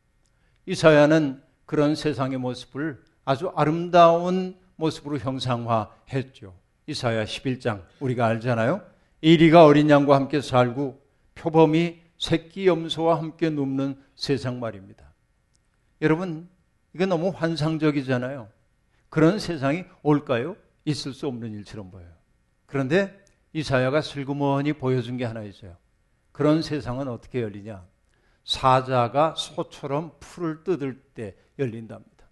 이사야는 0.65 1.43
그런 1.65 1.95
세상의 1.95 2.39
모습을 2.39 3.03
아주 3.23 3.51
아름다운 3.55 4.57
모습으로 4.75 5.19
형상화했죠. 5.19 6.53
이사야 6.87 7.25
11장 7.25 7.83
우리가 7.99 8.25
알잖아요. 8.27 8.81
이리가 9.21 9.65
어린 9.65 9.89
양과 9.89 10.15
함께 10.15 10.41
살고 10.41 11.01
표범이 11.35 12.01
새끼 12.17 12.67
염소와 12.67 13.17
함께 13.17 13.49
눕는 13.49 14.01
세상 14.15 14.59
말입니다. 14.59 15.14
여러분, 16.05 16.47
이건 16.93 17.09
너무 17.09 17.29
환상적이잖아요. 17.29 18.47
그런 19.09 19.39
세상이 19.39 19.85
올까요? 20.03 20.55
있을 20.85 21.13
수 21.13 21.25
없는 21.25 21.51
일처럼 21.53 21.89
보여요. 21.89 22.11
그런데 22.67 23.19
이사야가 23.53 24.01
슬그머니 24.01 24.73
보여준 24.73 25.17
게 25.17 25.25
하나 25.25 25.41
있어요. 25.41 25.75
그런 26.31 26.61
세상은 26.61 27.07
어떻게 27.07 27.41
열리냐? 27.41 27.83
사자가 28.43 29.33
소처럼 29.35 30.11
풀을 30.19 30.63
뜯을 30.63 31.01
때 31.15 31.35
열린답니다. 31.57 32.27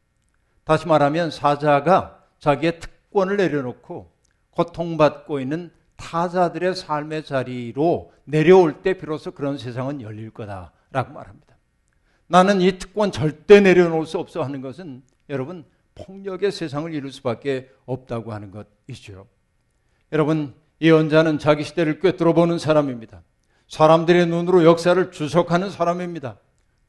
다시 0.65 0.87
말하면 0.87 1.31
사자가 1.31 2.23
자기의 2.37 2.79
특권을 2.79 3.37
내려놓고 3.37 4.13
고통받고 4.51 5.39
있는 5.39 5.71
타자들의 5.95 6.75
삶의 6.75 7.25
자리로 7.25 8.13
내려올 8.25 8.83
때 8.83 8.93
비로소 8.95 9.31
그런 9.31 9.57
세상은 9.57 9.99
열릴 10.01 10.29
거다라고 10.29 11.13
말합니다. 11.13 11.52
나는 12.33 12.61
이 12.61 12.79
특권 12.79 13.11
절대 13.11 13.59
내려놓을 13.59 14.07
수 14.07 14.17
없어 14.17 14.41
하는 14.41 14.59
것은 14.59 15.03
여러분 15.29 15.63
폭력의 15.93 16.51
세상을 16.51 16.91
이룰 16.91 17.11
수밖에 17.11 17.69
없다고 17.85 18.33
하는 18.33 18.49
것이죠. 18.49 19.27
여러분 20.11 20.55
예언자는 20.81 21.37
자기 21.37 21.63
시대를 21.63 21.99
꿰뚫어 21.99 22.33
보는 22.33 22.57
사람입니다. 22.57 23.21
사람들의 23.67 24.25
눈으로 24.25 24.65
역사를 24.65 25.11
주석하는 25.11 25.69
사람입니다. 25.69 26.39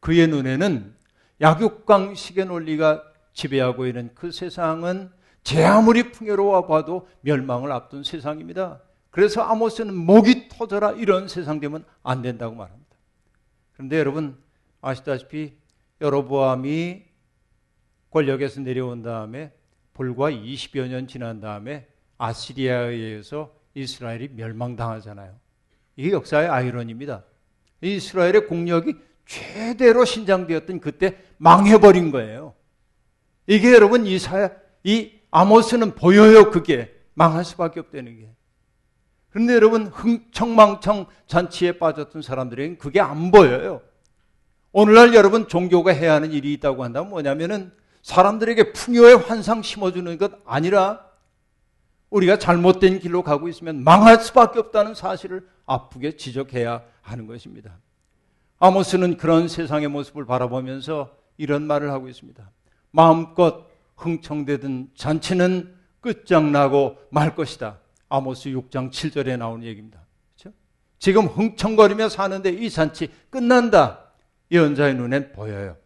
그의 0.00 0.28
눈에는 0.28 0.94
약육강식의 1.42 2.46
논리가 2.46 3.02
지배하고 3.34 3.86
있는 3.86 4.12
그 4.14 4.32
세상은 4.32 5.10
제 5.42 5.62
아무리 5.62 6.10
풍요로워 6.10 6.66
봐도 6.66 7.06
멸망을 7.20 7.70
앞둔 7.70 8.02
세상입니다. 8.02 8.80
그래서 9.10 9.42
아모스는 9.42 9.94
목이 9.94 10.48
터져라 10.48 10.92
이런 10.92 11.28
세상 11.28 11.60
되면 11.60 11.84
안 12.02 12.22
된다고 12.22 12.54
말합니다. 12.54 12.96
그런데 13.74 13.98
여러분 13.98 14.42
아시다시피 14.84 15.56
여로보암이 16.00 17.02
권력에서 18.10 18.60
내려온 18.60 19.02
다음에 19.02 19.52
불과 19.94 20.30
20여 20.30 20.88
년 20.88 21.08
지난 21.08 21.40
다음에 21.40 21.88
아시리아에 22.18 22.94
의해서 22.94 23.54
이스라엘이 23.74 24.28
멸망당하잖아요. 24.34 25.34
이게 25.96 26.10
역사의 26.12 26.48
아이러니입니다. 26.48 27.24
이스라엘의 27.80 28.46
국력이 28.46 28.94
최대로 29.26 30.04
신장되었던 30.04 30.80
그때 30.80 31.18
망해버린 31.38 32.10
거예요. 32.10 32.54
이게 33.46 33.72
여러분 33.72 34.06
이사야, 34.06 34.50
이 34.84 35.12
아모스는 35.30 35.94
보여요, 35.94 36.50
그게. 36.50 36.94
망할 37.14 37.44
수밖에 37.44 37.80
없다는 37.80 38.18
게. 38.18 38.30
그런데 39.30 39.54
여러분, 39.54 39.86
흥청망청 39.86 41.06
잔치에 41.26 41.78
빠졌던 41.78 42.22
사람들에게는 42.22 42.78
그게 42.78 43.00
안 43.00 43.30
보여요. 43.30 43.80
오늘날 44.76 45.14
여러분 45.14 45.46
종교가 45.46 45.92
해야 45.92 46.14
하는 46.14 46.32
일이 46.32 46.52
있다고 46.54 46.82
한다면 46.82 47.08
뭐냐면은 47.10 47.70
사람들에게 48.02 48.72
풍요의 48.72 49.18
환상 49.18 49.62
심어주는 49.62 50.18
것 50.18 50.32
아니라 50.44 51.06
우리가 52.10 52.40
잘못된 52.40 52.98
길로 52.98 53.22
가고 53.22 53.48
있으면 53.48 53.84
망할 53.84 54.20
수밖에 54.20 54.58
없다는 54.58 54.96
사실을 54.96 55.46
아프게 55.64 56.16
지적해야 56.16 56.82
하는 57.02 57.28
것입니다. 57.28 57.78
아모스는 58.58 59.16
그런 59.16 59.46
세상의 59.46 59.86
모습을 59.86 60.26
바라보면서 60.26 61.16
이런 61.36 61.68
말을 61.68 61.92
하고 61.92 62.08
있습니다. 62.08 62.50
마음껏 62.90 63.68
흥청대든 63.94 64.90
잔치는 64.96 65.72
끝장나고 66.00 66.98
말 67.10 67.36
것이다. 67.36 67.78
아모스 68.08 68.48
6장 68.48 68.90
7절에 68.90 69.38
나오는 69.38 69.64
얘기입니다. 69.64 70.00
그렇죠? 70.34 70.52
지금 70.98 71.26
흥청거리며 71.26 72.08
사는데 72.08 72.50
이 72.50 72.68
잔치 72.68 73.08
끝난다. 73.30 74.03
예언자의 74.54 74.94
눈엔 74.94 75.32
보여요. 75.32 75.76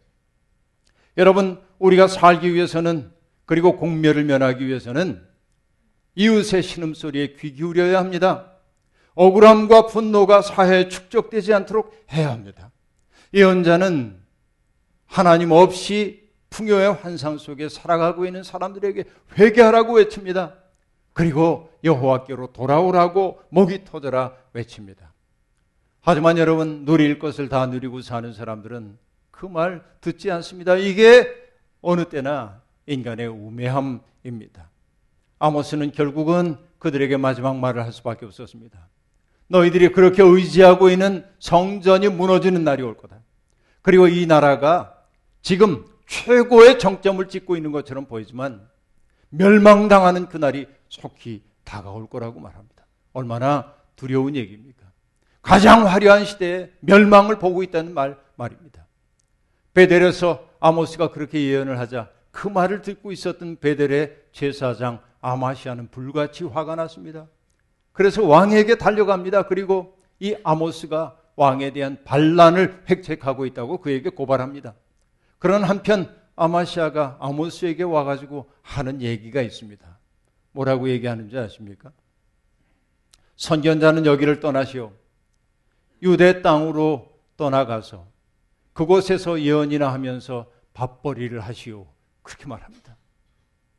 여러분, 1.17 1.59
우리가 1.79 2.07
살기 2.07 2.53
위해서는 2.53 3.11
그리고 3.45 3.75
공멸을 3.75 4.23
면하기 4.25 4.65
위해서는 4.65 5.25
이웃의 6.15 6.61
신음소리에 6.61 7.33
귀 7.39 7.53
기울여야 7.53 7.97
합니다. 7.97 8.53
억울함과 9.15 9.87
분노가 9.87 10.41
사회에 10.41 10.87
축적되지 10.87 11.53
않도록 11.53 11.93
해야 12.13 12.31
합니다. 12.31 12.71
예언자는 13.33 14.21
하나님 15.05 15.51
없이 15.51 16.29
풍요의 16.51 16.93
환상 16.93 17.37
속에 17.37 17.69
살아가고 17.69 18.25
있는 18.25 18.43
사람들에게 18.43 19.03
회개하라고 19.37 19.93
외칩니다. 19.93 20.55
그리고 21.13 21.69
여호와께로 21.83 22.53
돌아오라고 22.53 23.41
목이 23.49 23.83
터져라 23.83 24.33
외칩니다. 24.53 25.08
하지만 26.01 26.37
여러분 26.37 26.85
누릴 26.85 27.19
것을 27.19 27.49
다 27.49 27.65
누리고 27.65 28.01
사는 28.01 28.33
사람들은 28.33 28.97
그 29.31 29.47
말 29.47 29.81
듣지 30.01 30.31
않습니다. 30.31 30.75
이게 30.75 31.27
어느 31.81 32.05
때나 32.05 32.61
인간의 32.87 33.27
우매함입니다. 33.27 34.69
아모스는 35.39 35.91
결국은 35.93 36.57
그들에게 36.79 37.15
마지막 37.17 37.55
말을 37.57 37.83
할 37.85 37.93
수밖에 37.93 38.25
없었습니다. 38.25 38.87
너희들이 39.47 39.93
그렇게 39.93 40.21
의지하고 40.21 40.89
있는 40.89 41.25
성전이 41.39 42.09
무너지는 42.09 42.63
날이 42.63 42.83
올 42.83 42.97
거다. 42.97 43.21
그리고 43.81 44.07
이 44.07 44.25
나라가 44.25 44.93
지금 45.41 45.85
최고의 46.07 46.77
정점을 46.79 47.25
찍고 47.29 47.55
있는 47.55 47.71
것처럼 47.71 48.05
보이지만 48.05 48.67
멸망당하는 49.29 50.27
그날이 50.27 50.67
속히 50.89 51.43
다가올 51.63 52.07
거라고 52.09 52.39
말합니다. 52.41 52.85
얼마나 53.13 53.73
두려운 53.95 54.35
얘기입니까? 54.35 54.78
가장 55.49 55.87
화려한 55.87 56.25
시대에 56.25 56.69
멸망을 56.79 57.39
보고 57.39 57.63
있다는 57.63 57.95
말, 57.95 58.19
말입니다. 58.35 58.85
베델에서 59.73 60.47
아모스가 60.59 61.09
그렇게 61.09 61.43
예언을 61.43 61.79
하자 61.79 62.11
그 62.29 62.47
말을 62.47 62.83
듣고 62.83 63.11
있었던 63.11 63.57
베델의 63.59 64.15
제사장 64.31 65.01
아마시아는 65.21 65.87
불같이 65.87 66.43
화가 66.43 66.75
났습니다. 66.75 67.25
그래서 67.93 68.23
왕에게 68.23 68.77
달려갑니다. 68.77 69.47
그리고 69.47 69.97
이 70.19 70.35
아모스가 70.43 71.17
왕에 71.35 71.73
대한 71.73 71.97
반란을 72.03 72.83
획책하고 72.87 73.47
있다고 73.47 73.79
그에게 73.79 74.11
고발합니다. 74.11 74.75
그런 75.39 75.63
한편 75.63 76.15
아마시아가 76.35 77.17
아모스에게 77.19 77.81
와가지고 77.81 78.51
하는 78.61 79.01
얘기가 79.01 79.41
있습니다. 79.41 79.97
뭐라고 80.51 80.89
얘기하는지 80.89 81.35
아십니까? 81.39 81.91
선견자는 83.35 84.05
여기를 84.05 84.41
떠나시오. 84.41 84.98
유대 86.01 86.41
땅으로 86.41 87.09
떠나가서 87.37 88.07
그곳에서 88.73 89.41
예언이나 89.41 89.91
하면서 89.91 90.49
밥벌이를 90.73 91.41
하시오. 91.41 91.87
그렇게 92.21 92.47
말합니다. 92.47 92.95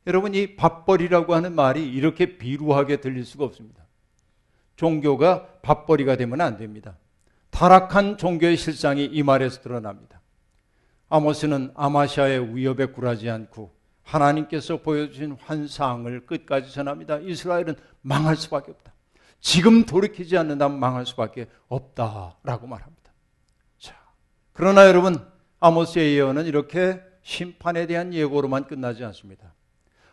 여러분, 0.06 0.34
이 0.34 0.56
밥벌이라고 0.56 1.34
하는 1.34 1.54
말이 1.54 1.86
이렇게 1.90 2.36
비루하게 2.36 3.00
들릴 3.00 3.24
수가 3.24 3.44
없습니다. 3.44 3.86
종교가 4.76 5.60
밥벌이가 5.62 6.16
되면 6.16 6.40
안 6.40 6.56
됩니다. 6.56 6.96
타락한 7.50 8.16
종교의 8.16 8.56
실상이 8.56 9.04
이 9.04 9.22
말에서 9.22 9.60
드러납니다. 9.60 10.20
아모스는 11.08 11.72
아마샤의 11.74 12.56
위협에 12.56 12.86
굴하지 12.86 13.28
않고 13.28 13.74
하나님께서 14.02 14.78
보여주신 14.78 15.36
환상을 15.40 16.26
끝까지 16.26 16.72
전합니다. 16.72 17.18
이스라엘은 17.18 17.76
망할 18.02 18.36
수밖에 18.36 18.70
없다. 18.70 18.92
지금 19.40 19.84
돌이키지 19.84 20.36
않는다면 20.36 20.78
망할 20.78 21.06
수밖에 21.06 21.46
없다라고 21.68 22.66
말합니다. 22.66 23.12
자, 23.78 23.96
그러나 24.52 24.86
여러분 24.86 25.16
아모스의 25.60 26.14
예언은 26.14 26.46
이렇게 26.46 27.00
심판에 27.22 27.86
대한 27.86 28.12
예고로만 28.12 28.66
끝나지 28.66 29.04
않습니다. 29.04 29.54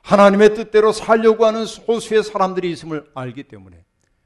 하나님의 0.01 0.55
뜻대로 0.55 0.91
살려고 0.91 1.45
하는 1.45 1.65
소수의 1.65 2.23
사람들이 2.23 2.71
있음을 2.71 3.09
알기 3.13 3.43
때문에 3.43 3.83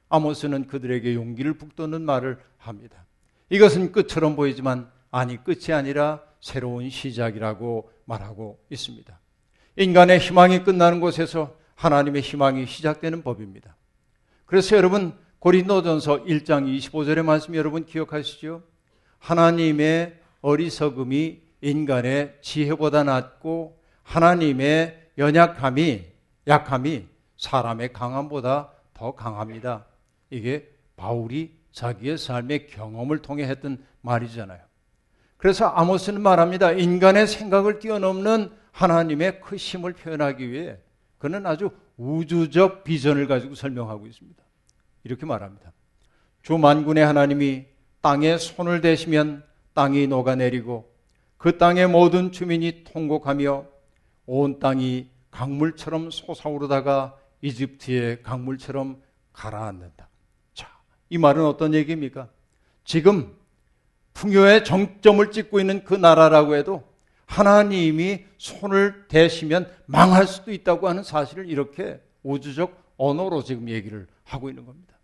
아모스는 0.10 0.68
그들에게 0.68 1.16
용기를 1.16 1.54
북돋는 1.54 2.02
말을 2.04 2.40
합니다. 2.58 3.06
이것은 3.50 3.92
끝처럼 3.92 4.36
보이지만 4.36 4.92
아니 5.10 5.44
끝이 5.44 5.74
아니라 5.74 6.22
새로운 6.40 6.90
시작이라고 6.90 7.92
말하고 8.06 8.60
있습니다. 8.70 9.20
인간의 9.78 10.20
희망이 10.20 10.64
끝나는 10.64 11.00
곳에서 11.00 11.56
하나님의 11.76 12.22
희망이 12.22 12.66
시작되는 12.66 13.24
법입니다. 13.24 13.76
그래서 14.52 14.76
여러분 14.76 15.14
고린도전서 15.40 16.26
1장 16.26 16.68
25절의 16.78 17.24
말씀 17.24 17.56
여러분 17.56 17.86
기억하시죠? 17.86 18.62
하나님의 19.18 20.20
어리석음이 20.42 21.40
인간의 21.62 22.40
지혜보다 22.42 23.06
낫고 23.06 23.82
하나님의 24.04 25.12
연약함이 25.18 26.04
약함이 26.48 27.08
사람의 27.38 27.94
강함보다 27.94 28.72
더 28.94 29.16
강합니다. 29.16 29.86
이게 30.30 30.70
바울이 30.98 31.58
자기의 31.72 32.18
삶의 32.18 32.68
경험을 32.68 33.20
통해 33.20 33.46
했던 33.46 33.82
말이잖아요. 34.02 34.60
그래서 35.38 35.68
아모스는 35.68 36.22
말합니다. 36.22 36.74
인간의 36.74 37.28
생각을 37.28 37.80
뛰어넘는 37.80 38.52
하나님의 38.74 39.40
크심을 39.40 39.94
표현하기 39.94 40.52
위해 40.52 40.78
그는 41.20 41.46
아주 41.46 41.70
우주적 41.98 42.84
비전을 42.84 43.28
가지고 43.28 43.56
설명하고 43.56 44.08
있습니다. 44.08 44.44
이렇게 45.04 45.26
말합니다. 45.26 45.72
주 46.42 46.58
만군의 46.58 47.06
하나님이 47.06 47.66
땅에 48.02 48.38
손을 48.38 48.82
대시면 48.82 49.44
땅이 49.74 50.08
녹아내리고 50.08 50.92
그 51.38 51.58
땅의 51.58 51.88
모든 51.88 52.32
주민이 52.32 52.84
통곡하며 52.84 53.66
온 54.26 54.60
땅이 54.60 55.10
강물처럼 55.32 56.12
솟아오르다가 56.12 57.18
이집트의 57.42 58.22
강물처럼 58.24 59.02
가라앉는다. 59.34 60.08
자, 60.54 60.68
이 61.10 61.18
말은 61.18 61.46
어떤 61.46 61.74
얘기입니까? 61.74 62.30
지금 62.84 63.36
풍요의 64.14 64.64
정점을 64.66 65.32
찍고 65.32 65.60
있는 65.60 65.84
그 65.84 65.94
나라라고 65.94 66.56
해도 66.56 66.91
하나님이 67.32 68.26
손을 68.38 69.08
대시면 69.08 69.72
망할 69.86 70.28
수도 70.28 70.52
있다고 70.52 70.89
하는 70.89 71.02
사실을 71.02 71.48
이렇게 71.48 72.02
우주적 72.24 72.78
언어로 72.98 73.41
지금 73.44 73.70
얘기를 73.70 74.06
하고 74.26 74.50
있는 74.50 74.65
겁니다. 74.65 74.98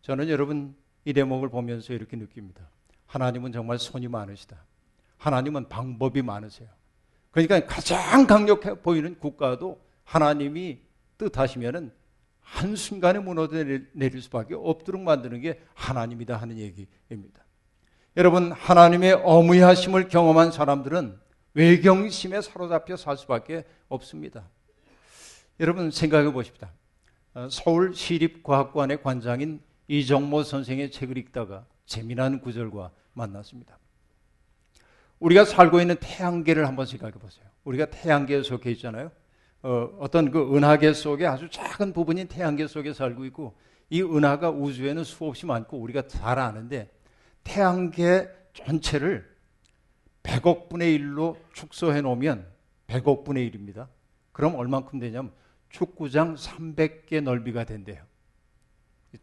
저는 0.00 0.30
여러분 0.30 0.74
이 1.04 1.12
대목을 1.12 1.50
보면서 1.50 1.92
이렇게 1.92 2.16
느낍니다. 2.16 2.66
하나님은 3.04 3.52
정말 3.52 3.78
손이 3.78 4.08
많으시다. 4.08 4.56
하나님은 5.18 5.68
방법이 5.68 6.22
많으세요. 6.22 6.66
그러니까 7.30 7.66
가장 7.66 8.26
강력해 8.26 8.80
보이는 8.80 9.18
국가도 9.18 9.78
하나님이 10.04 10.78
뜻하시면은 11.18 11.92
한순간에 12.40 13.18
무너져 13.18 13.62
내릴 13.92 14.22
수밖에 14.22 14.54
없도록 14.54 15.02
만드는 15.02 15.42
게 15.42 15.60
하나님이다 15.74 16.38
하는 16.38 16.56
얘기입니다. 16.56 17.44
여러분, 18.16 18.50
하나님의 18.50 19.20
어무하심을 19.24 20.08
경험한 20.08 20.52
사람들은 20.52 21.19
외경심에 21.54 22.40
사로잡혀 22.40 22.96
살 22.96 23.16
수밖에 23.16 23.64
없습니다. 23.88 24.48
여러분, 25.58 25.90
생각해 25.90 26.32
보십시다. 26.32 26.72
어, 27.34 27.48
서울 27.50 27.94
시립과학관의 27.94 29.02
관장인 29.02 29.60
이정모 29.88 30.42
선생의 30.42 30.90
책을 30.90 31.18
읽다가 31.18 31.66
재미난 31.86 32.40
구절과 32.40 32.92
만났습니다. 33.12 33.78
우리가 35.18 35.44
살고 35.44 35.80
있는 35.80 35.96
태양계를 36.00 36.66
한번 36.66 36.86
생각해 36.86 37.12
보세요. 37.12 37.44
우리가 37.64 37.86
태양계에 37.86 38.42
속해 38.42 38.70
있잖아요. 38.72 39.10
어, 39.62 39.90
어떤 39.98 40.30
그 40.30 40.56
은하계 40.56 40.92
속에 40.94 41.26
아주 41.26 41.48
작은 41.50 41.92
부분인 41.92 42.26
태양계 42.28 42.66
속에 42.66 42.94
살고 42.94 43.24
있고 43.26 43.54
이 43.90 44.02
은하가 44.02 44.50
우주에는 44.50 45.04
수없이 45.04 45.44
많고 45.46 45.78
우리가 45.78 46.06
잘 46.06 46.38
아는데 46.38 46.90
태양계 47.44 48.28
전체를 48.54 49.29
100억 50.22 50.68
분의 50.68 50.98
1로 50.98 51.36
축소해 51.52 52.00
놓으면 52.00 52.46
100억 52.86 53.24
분의 53.24 53.50
1입니다. 53.50 53.88
그럼 54.32 54.54
얼만큼 54.54 54.98
되냐면 54.98 55.32
축구장 55.70 56.34
300개 56.34 57.22
넓이가 57.22 57.64
된대요. 57.64 58.02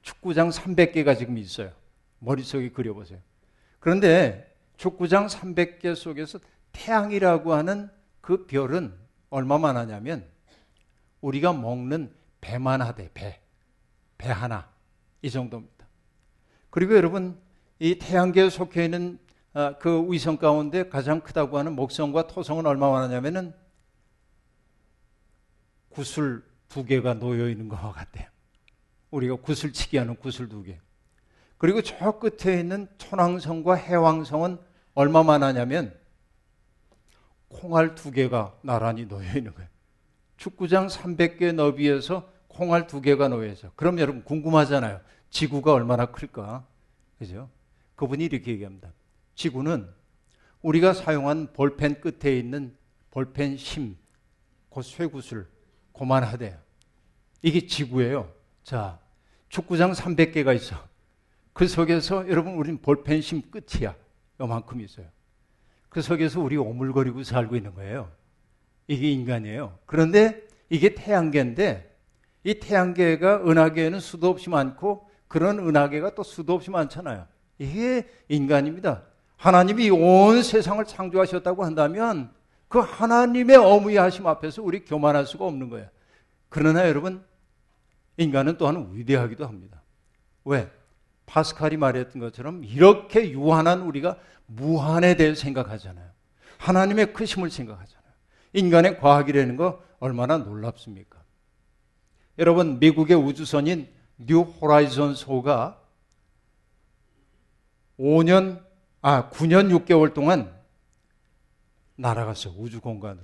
축구장 0.01 0.49
300개가 0.49 1.17
지금 1.17 1.37
있어요. 1.37 1.71
머릿속에 2.19 2.69
그려보세요. 2.69 3.19
그런데 3.79 4.55
축구장 4.77 5.27
300개 5.27 5.95
속에서 5.95 6.39
태양이라고 6.71 7.53
하는 7.53 7.89
그 8.21 8.45
별은 8.45 8.93
얼마만 9.29 9.77
하냐면 9.77 10.25
우리가 11.21 11.53
먹는 11.53 12.13
배만 12.41 12.81
하대, 12.81 13.09
배. 13.13 13.41
배 14.17 14.29
하나. 14.29 14.69
이 15.21 15.29
정도입니다. 15.29 15.87
그리고 16.69 16.95
여러분, 16.95 17.39
이 17.79 17.97
태양계에 17.97 18.49
속해 18.49 18.85
있는 18.85 19.19
아, 19.19 19.26
그 19.79 20.05
위성 20.11 20.37
가운데 20.37 20.87
가장 20.87 21.19
크다고 21.19 21.57
하는 21.57 21.75
목성과 21.75 22.27
토성은 22.27 22.65
얼마나 22.65 23.03
하냐면은 23.03 23.53
구슬 25.89 26.43
두 26.67 26.85
개가 26.85 27.15
놓여 27.15 27.49
있는 27.49 27.67
것 27.67 27.77
같아요. 27.91 28.27
우리가 29.09 29.37
구슬치기 29.37 29.97
하는 29.97 30.15
구슬 30.15 30.47
두 30.47 30.61
개. 30.63 30.79
그리고 31.57 31.81
저 31.81 32.19
끝에 32.19 32.59
있는 32.59 32.87
천왕성과 32.99 33.75
해왕성은 33.75 34.59
얼마만 34.93 35.41
하냐면 35.41 35.97
콩알 37.47 37.95
두 37.95 38.11
개가 38.11 38.59
나란히 38.61 39.07
놓여 39.07 39.27
있는 39.33 39.53
거예요. 39.55 39.69
축구장 40.35 40.85
300개 40.87 41.53
너비에서 41.53 42.31
콩알 42.47 42.85
두 42.85 43.01
개가 43.01 43.27
놓여 43.29 43.51
있어. 43.51 43.71
그럼 43.75 43.97
여러분 43.97 44.23
궁금하잖아요. 44.23 45.01
지구가 45.31 45.73
얼마나 45.73 46.05
클까? 46.07 46.63
그죠? 47.17 47.49
그분이 47.95 48.25
이렇게 48.25 48.51
얘기합니다. 48.51 48.91
지구는 49.37 49.87
우리가 50.61 50.93
사용한 50.93 51.53
볼펜 51.53 52.01
끝에 52.01 52.35
있는 52.35 52.75
볼펜 53.11 53.55
심, 53.55 53.95
그 54.73 54.81
쇠구슬, 54.81 55.47
고만하대요. 55.93 56.57
이게 57.43 57.65
지구예요. 57.65 58.33
자, 58.63 58.99
축구장 59.49 59.93
300개가 59.93 60.55
있어. 60.55 60.75
그 61.53 61.67
속에서 61.67 62.27
여러분 62.29 62.55
우리는 62.55 62.81
볼펜 62.81 63.21
심 63.21 63.41
끝이야. 63.49 63.95
요만큼 64.39 64.81
있어요. 64.81 65.07
그 65.89 66.01
속에서 66.01 66.41
우리 66.41 66.57
오물거리고 66.57 67.23
살고 67.23 67.55
있는 67.55 67.73
거예요. 67.75 68.11
이게 68.87 69.11
인간이에요. 69.11 69.77
그런데 69.85 70.45
이게 70.69 70.95
태양계인데 70.95 71.95
이 72.43 72.59
태양계가 72.59 73.47
은하계에는 73.47 73.99
수도 73.99 74.29
없이 74.29 74.49
많고 74.49 75.07
그런 75.27 75.59
은하계가 75.59 76.15
또 76.15 76.23
수도 76.23 76.53
없이 76.53 76.71
많잖아요. 76.71 77.27
이게 77.59 78.07
인간입니다. 78.29 79.03
하나님이 79.37 79.89
온 79.91 80.43
세상을 80.43 80.83
창조하셨다고 80.83 81.63
한다면 81.63 82.31
그 82.67 82.79
하나님의 82.79 83.55
어마어마하심 83.55 84.27
앞에서 84.27 84.61
우리 84.61 84.83
교만할 84.83 85.25
수가 85.25 85.45
없는 85.45 85.69
거예요. 85.69 85.87
그러나 86.49 86.87
여러분 86.87 87.23
인간은 88.17 88.57
또한 88.57 88.89
위대하기도 88.91 89.45
합니다. 89.45 89.81
왜? 90.43 90.69
파스칼이 91.27 91.77
말했던 91.77 92.19
것처럼 92.19 92.63
이렇게 92.63 93.31
유한한 93.31 93.81
우리가 93.81 94.17
무한에 94.45 95.15
대해 95.15 95.35
생각하잖아요. 95.35 96.09
하나님의 96.57 97.13
크심을 97.13 97.51
생각하잖아요. 97.51 97.97
인간의 98.53 98.99
과학이라는 98.99 99.55
거 99.57 99.83
얼마나 99.99 100.37
놀랍습니까? 100.37 101.17
여러분 102.39 102.79
미국의 102.79 103.17
우주선인 103.17 103.87
뉴 104.17 104.41
호라이즌 104.41 105.13
소가 105.13 105.79
5년 107.99 108.66
아 109.09 109.29
9년 109.29 109.71
6개월 109.85 110.13
동안 110.13 110.53
날아갔어요. 111.95 112.55
우주 112.57 112.81
공간으로. 112.81 113.23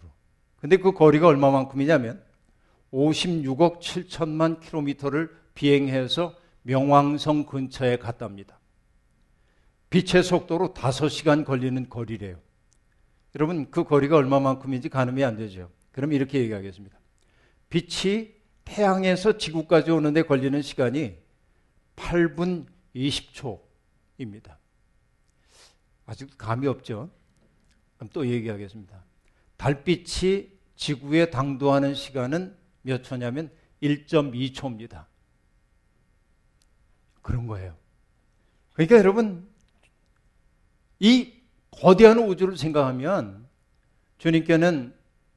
근데 0.55 0.77
그 0.77 0.93
거리가 0.93 1.27
얼마만큼이냐면 1.27 2.23
56억 2.93 3.81
7천만 3.81 4.61
킬로미터를 4.61 5.29
비행해서 5.55 6.37
명왕성 6.61 7.47
근처에 7.47 7.97
갔답니다. 7.97 8.61
빛의 9.89 10.23
속도로 10.23 10.73
5시간 10.73 11.43
걸리는 11.43 11.89
거리래요. 11.89 12.37
여러분 13.35 13.69
그 13.69 13.83
거리가 13.83 14.15
얼마만큼인지 14.15 14.87
가늠이 14.87 15.21
안 15.25 15.35
되죠. 15.35 15.69
그럼 15.91 16.13
이렇게 16.13 16.39
얘기하겠습니다. 16.39 16.97
빛이 17.67 18.29
태양에서 18.63 19.37
지구까지 19.37 19.91
오는데 19.91 20.21
걸리는 20.21 20.61
시간이 20.61 21.17
8분 21.97 22.67
20초입니다. 22.95 24.62
아직 26.05 26.37
감이 26.37 26.67
없죠? 26.67 27.09
그럼 27.97 28.09
또 28.13 28.27
얘기하겠습니다. 28.27 29.03
달빛이 29.57 30.51
지구에 30.75 31.29
당도하는 31.29 31.95
시간은 31.95 32.55
몇 32.81 33.03
초냐면 33.03 33.49
1.2초입니다. 33.81 35.05
그런 37.21 37.47
거예요. 37.47 37.75
그러니까 38.73 38.97
여러분, 38.97 39.47
이 40.99 41.33
거대한 41.71 42.19
우주를 42.19 42.57
생각하면 42.57 43.47
주님께는 44.17 44.93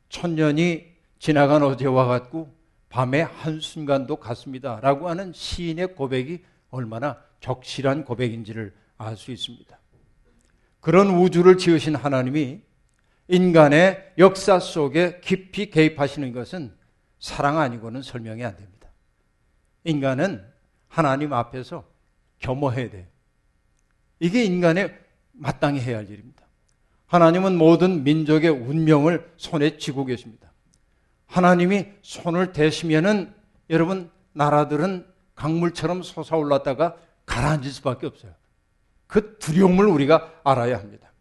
천년이 0.09 0.87
지나간 1.19 1.63
어제와 1.63 2.07
같고 2.07 2.55
밤의 2.89 3.25
한순간도 3.25 4.17
같습니다. 4.17 4.81
라고 4.81 5.09
하는 5.09 5.33
시인의 5.33 5.95
고백이 5.95 6.45
얼마나 6.71 7.23
적실한 7.41 8.05
고백인지를 8.05 8.75
알 8.99 9.17
수 9.17 9.31
있습니다. 9.31 9.79
그런 10.87 11.11
우주를 11.11 11.59
지으신 11.59 11.97
하나님이 11.97 12.61
인간의 13.27 14.13
역사 14.19 14.61
속에 14.61 15.19
깊이 15.21 15.69
개입하시는 15.69 16.33
것은 16.33 16.73
사랑 17.19 17.59
아니고는 17.59 18.03
설명이 18.03 18.45
안 18.45 18.57
됩니다. 18.57 18.89
인간은 19.83 20.45
하나님 20.87 21.33
앞에서 21.33 21.83
겸허해야 22.39 22.91
돼. 22.91 23.11
이게 24.21 24.45
인간의 24.45 24.97
마땅히 25.33 25.81
해야 25.81 25.97
할 25.97 26.09
일입니다. 26.09 26.45
하나님은 27.07 27.59
모든 27.59 28.05
민족의 28.05 28.51
운명을 28.51 29.29
손에 29.39 29.79
쥐고 29.79 30.05
계십니다. 30.05 30.53
하나님이 31.27 31.87
손을 32.03 32.53
대시면은 32.53 33.35
여러분 33.71 34.09
나라들은 34.35 35.05
강물처럼 35.35 36.05
솟아올랐다가 36.05 36.97
가라앉을 37.27 37.73
수밖에 37.73 38.07
없어요. 38.07 38.33
그 39.07 39.39
두려움을 39.39 39.87
우리가 39.87 40.33
알아야 40.45 40.79
합니다. 40.79 41.13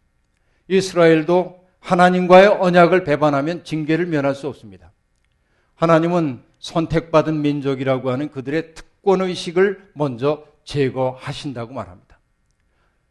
이스라엘도 0.68 1.64
하나님과의 1.80 2.48
언약을 2.48 3.04
배반하면 3.04 3.64
징계를 3.64 4.06
면할 4.06 4.34
수 4.34 4.48
없습니다. 4.48 4.92
하나님은 5.76 6.42
선택받은 6.58 7.42
민족이라고 7.42 8.10
하는 8.10 8.30
그들의 8.30 8.74
특권 8.74 9.20
의식을 9.20 9.90
먼저 9.94 10.44
제거하신다고 10.64 11.72
말합니다. 11.74 12.18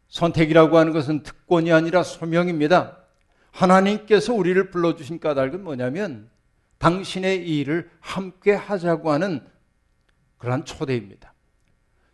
선택이라고 0.08 0.76
하는 0.76 0.92
것은 0.92 1.22
특권이 1.22 1.72
아니라 1.72 2.02
소명입니다. 2.02 2.98
하나님께서 3.50 4.34
우리를 4.34 4.70
불러주신 4.70 5.20
까닭은 5.20 5.64
뭐냐면 5.64 6.28
당신의 6.78 7.48
일을 7.48 7.90
함께 8.00 8.52
하자고 8.52 9.10
하는 9.10 9.40
그러한 10.38 10.64
초대입니다. 10.66 11.32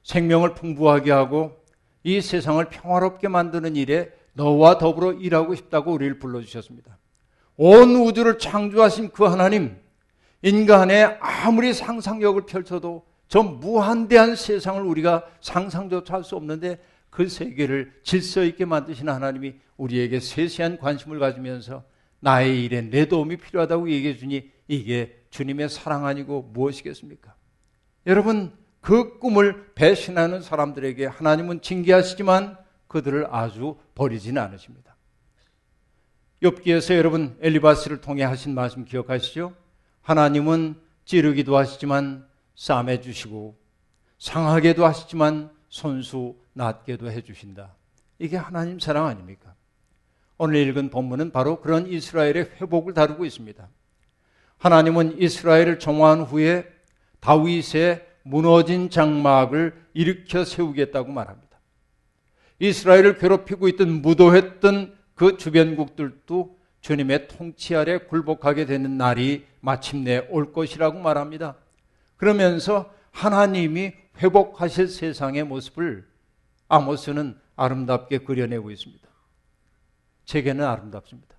생명을 0.05 0.55
풍부하게 0.55 1.11
하고 1.11 1.62
이 2.05 2.21
세상을 2.21 2.65
평화롭게 2.69 3.29
만드는 3.29 3.77
일에 3.77 4.13
너와 4.35 4.79
더불어 4.79 5.13
일하고 5.13 5.55
싶다고 5.55 5.93
우리를 5.93 6.19
불러주셨습니다. 6.19 6.99
온 7.57 7.97
우주를 7.97 8.39
창조하신 8.39 9.11
그 9.11 9.25
하나님, 9.25 9.77
인간의 10.43 11.19
아무리 11.21 11.73
상상력을 11.73 12.47
펼쳐도 12.47 13.05
저 13.29 13.43
무한대한 13.43 14.37
세상을 14.37 14.83
우리가 14.83 15.25
상상조차 15.41 16.15
할 16.15 16.25
수 16.25 16.37
없는데 16.37 16.79
그 17.11 17.29
세계를 17.29 17.93
질서 18.03 18.43
있게 18.43 18.65
만드시는 18.65 19.13
하나님이 19.13 19.55
우리에게 19.77 20.19
세세한 20.19 20.79
관심을 20.79 21.19
가지면서 21.19 21.85
나의 22.21 22.65
일에 22.65 22.83
내 22.83 23.07
도움이 23.07 23.37
필요하다고 23.37 23.91
얘기해 23.91 24.17
주니 24.17 24.51
이게 24.67 25.19
주님의 25.31 25.69
사랑 25.69 26.07
아니고 26.07 26.51
무엇이겠습니까? 26.53 27.35
여러분, 28.07 28.53
그 28.83 29.19
꿈을 29.21 29.73
배신하는 29.75 30.43
사람들에게 30.43 31.07
하나님은 31.07 31.63
징계하시지만 31.63 32.59
그들을 32.89 33.29
아주 33.31 33.79
버리지는 33.95 34.43
않으십니다. 34.43 34.97
욥기에서 36.43 36.97
여러분 36.97 37.39
엘리바스를 37.41 38.01
통해 38.01 38.25
하신 38.25 38.55
말씀 38.55 38.85
기억하시죠? 38.85 39.55
하나님은 40.03 40.75
찌르기도 41.05 41.57
하시지만 41.57 42.27
싸매 42.57 43.01
주시고 43.01 43.57
상하게도 44.19 44.85
하시지만 44.85 45.51
손수 45.69 46.37
낫게도 46.53 47.11
해 47.11 47.23
주신다. 47.23 47.77
이게 48.19 48.37
하나님 48.37 48.81
사랑 48.81 49.07
아닙니까? 49.07 49.55
오늘 50.39 50.57
읽은 50.57 50.91
본문은 50.91 51.31
바로 51.31 51.61
그런 51.61 51.87
이스라엘의 51.87 52.51
회복을 52.61 52.95
다루고 52.95 53.25
있습니다. 53.25 53.69
하나님은 54.59 55.21
이스라엘을 55.21 55.79
정화한 55.79 56.23
후에 56.23 56.67
다윗의 57.21 58.12
무너진 58.23 58.91
장막을 58.91 59.75
일으켜 59.95 60.45
세우겠다고 60.45 61.13
말합니다. 61.13 61.59
이스라엘을 62.59 63.19
괴롭히고 63.19 63.69
있던 63.69 64.03
무도했던 64.03 64.97
그 65.15 65.37
주변국들도 65.37 66.59
주님의 66.81 67.29
통치 67.29 67.75
아래 67.77 67.99
굴복하게 67.99 68.67
되는 68.67 68.97
날이 68.97 69.47
마침내 69.61 70.27
올 70.31 70.53
것이라고 70.53 70.99
말합니다. 71.01 71.57
그러면서 72.17 72.93
하나님이 73.11 73.93
회복하실 74.19 74.89
세상의 74.89 75.45
모습을 75.45 76.07
아모스는 76.69 77.39
아름답게 77.57 78.19
그려내고 78.19 78.71
있습니다. 78.71 79.09
제게는 80.25 80.65
아름답습니다. 80.65 81.37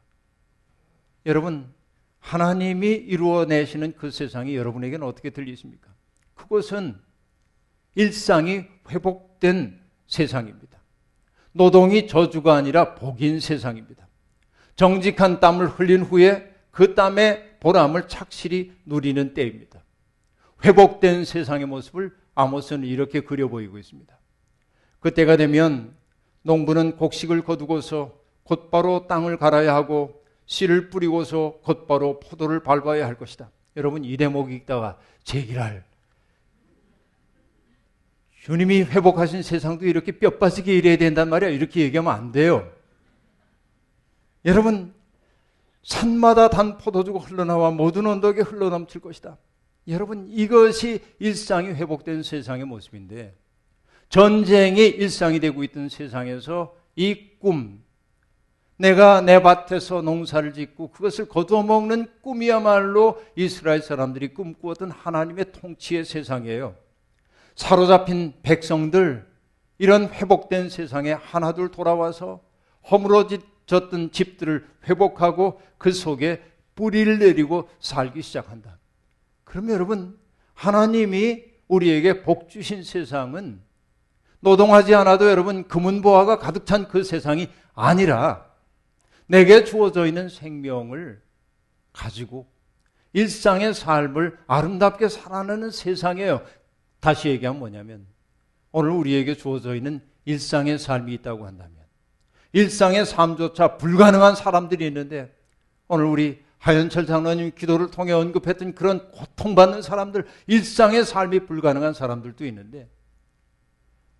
여러분, 1.25 1.73
하나님이 2.19 2.87
이루어내시는 2.87 3.93
그 3.97 4.11
세상이 4.11 4.55
여러분에게는 4.55 5.05
어떻게 5.05 5.29
들리십니까? 5.29 5.92
그것은 6.35 6.99
일상이 7.95 8.65
회복된 8.89 9.79
세상입니다. 10.07 10.79
노동이 11.51 12.07
저주가 12.07 12.55
아니라 12.55 12.95
복인 12.95 13.39
세상입니다. 13.39 14.07
정직한 14.75 15.39
땀을 15.39 15.67
흘린 15.67 16.01
후에 16.01 16.51
그 16.71 16.95
땀의 16.95 17.57
보람을 17.59 18.07
착실히 18.07 18.73
누리는 18.85 19.33
때입니다. 19.33 19.83
회복된 20.65 21.25
세상의 21.25 21.67
모습을 21.67 22.15
아모스는 22.35 22.87
이렇게 22.87 23.21
그려 23.21 23.47
보이고 23.47 23.77
있습니다. 23.77 24.17
그때가 24.99 25.37
되면 25.37 25.95
농부는 26.41 26.97
곡식을 26.97 27.43
거두고서 27.43 28.17
곧바로 28.43 29.07
땅을 29.07 29.37
갈아야 29.37 29.75
하고 29.75 30.23
씨를 30.45 30.89
뿌리고서 30.89 31.59
곧바로 31.63 32.19
포도를 32.19 32.63
밟아야 32.63 33.05
할 33.05 33.17
것이다. 33.17 33.51
여러분 33.77 34.03
이 34.03 34.17
대목 34.17 34.51
읽다가 34.51 34.97
제기랄 35.23 35.85
주님이 38.43 38.83
회복하신 38.83 39.41
세상도 39.41 39.85
이렇게 39.85 40.11
뼈 40.11 40.31
빠지게 40.31 40.75
일해야 40.75 40.97
된단 40.97 41.29
말이야. 41.29 41.49
이렇게 41.49 41.79
얘기하면 41.79 42.13
안 42.13 42.33
돼요. 42.33 42.69
여러분, 44.43 44.93
산마다 45.81 46.49
단 46.49 46.77
포도주가 46.77 47.19
흘러나와 47.19 47.71
모든 47.71 48.05
언덕에 48.05 48.41
흘러넘칠 48.41 48.99
것이다. 48.99 49.37
여러분 49.87 50.27
이것이 50.29 50.99
일상이 51.19 51.69
회복된 51.69 52.23
세상의 52.23 52.65
모습인데 52.65 53.33
전쟁이 54.09 54.87
일상이 54.87 55.39
되고 55.39 55.63
있던 55.63 55.87
세상에서 55.87 56.75
이 56.97 57.29
꿈, 57.39 57.81
내가 58.75 59.21
내 59.21 59.41
밭에서 59.41 60.01
농사를 60.01 60.53
짓고 60.53 60.91
그것을 60.91 61.29
거두어 61.29 61.63
먹는 61.63 62.07
꿈이야말로 62.21 63.23
이스라엘 63.37 63.81
사람들이 63.81 64.33
꿈꾸었던 64.33 64.91
하나님의 64.91 65.53
통치의 65.53 66.03
세상이에요. 66.03 66.82
사로잡힌 67.55 68.33
백성들, 68.43 69.27
이런 69.77 70.09
회복된 70.09 70.69
세상에 70.69 71.11
하나둘 71.11 71.71
돌아와서 71.71 72.41
허물어졌던 72.89 74.11
집들을 74.11 74.67
회복하고 74.87 75.61
그 75.77 75.91
속에 75.91 76.43
뿌리를 76.75 77.19
내리고 77.19 77.69
살기 77.79 78.21
시작한다. 78.21 78.77
그럼 79.43 79.69
여러분, 79.69 80.17
하나님이 80.53 81.43
우리에게 81.67 82.23
복 82.23 82.49
주신 82.49 82.83
세상은 82.83 83.61
노동하지 84.39 84.93
않아도 84.95 85.29
여러분 85.29 85.67
금은보화가 85.67 86.37
가득 86.39 86.65
찬 86.65 86.87
그 86.87 87.03
세상이 87.03 87.47
아니라 87.73 88.45
내게 89.25 89.63
주어져 89.63 90.05
있는 90.05 90.29
생명을 90.29 91.21
가지고 91.93 92.47
일상의 93.13 93.73
삶을 93.73 94.37
아름답게 94.47 95.07
살아내는 95.07 95.71
세상이에요. 95.71 96.41
다시 97.03 97.27
얘기하면 97.27 97.59
뭐냐면 97.59 98.05
오늘 98.71 98.91
우리에게 98.91 99.35
주어져 99.35 99.75
있는 99.75 99.99
일상의 100.23 100.79
삶이 100.79 101.13
있다고 101.15 101.45
한다면 101.45 101.75
일상의 102.53 103.05
삶조차 103.05 103.75
불가능한 103.75 104.37
사람들이 104.37 104.87
있는데 104.87 105.35
오늘 105.89 106.05
우리 106.05 106.41
하연철 106.59 107.05
장로님 107.05 107.51
기도를 107.57 107.91
통해 107.91 108.13
언급했던 108.13 108.73
그런 108.73 109.11
고통받는 109.11 109.81
사람들, 109.81 110.25
일상의 110.47 111.03
삶이 111.03 111.41
불가능한 111.41 111.93
사람들도 111.93 112.45
있는데 112.45 112.89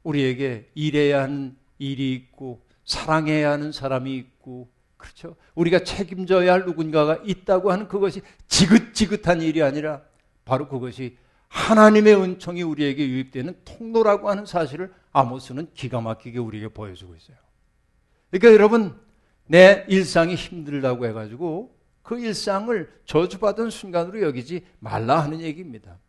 우리에게 0.04 0.70
일해야 0.76 1.24
하는 1.24 1.56
일이 1.80 2.12
있고 2.12 2.66
사랑해야 2.84 3.50
하는 3.52 3.72
사람이 3.72 4.14
있고 4.14 4.70
그렇죠. 4.98 5.38
우리가 5.56 5.86
책임져야 5.86 6.52
할 6.52 6.66
누군가가 6.66 7.22
있다고 7.24 7.72
하는 7.72 7.88
그것이 7.88 8.22
지긋지긋한 8.50 9.42
일이 9.42 9.64
아니라 9.64 10.02
바로 10.44 10.68
그것이 10.68 11.18
하나님의 11.54 12.16
은총이 12.16 12.64
우리에게 12.64 13.08
유입되는 13.08 13.56
통로라고 13.64 14.28
하는 14.28 14.46
사실을 14.46 14.92
아모스는 15.12 15.68
기가 15.76 16.02
막히게 16.02 16.40
우리에게 16.40 16.70
보여주고 16.70 17.16
있어요. 17.16 17.38
그러니까 18.32 18.54
여러분 18.54 19.00
내 19.46 19.86
일상이 19.88 20.34
힘들다고 20.34 21.06
해가지고 21.06 21.78
그 22.02 22.20
일상을 22.20 22.92
저주받은 23.06 23.70
순간으로 23.70 24.24
여기지 24.24 24.66
말라 24.80 25.22
하는 25.22 25.42
얘기입니다. 25.42 26.00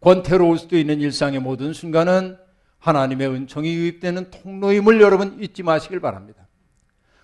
권태로울 0.00 0.58
수도 0.58 0.76
있는 0.76 1.00
일상의 1.00 1.38
모든 1.38 1.72
순간은 1.72 2.36
하나님의 2.80 3.28
은총이 3.28 3.72
유입되는 3.72 4.32
통로임을 4.32 5.00
여러분 5.00 5.40
잊지 5.40 5.62
마시길 5.62 6.00
바랍니다. 6.00 6.48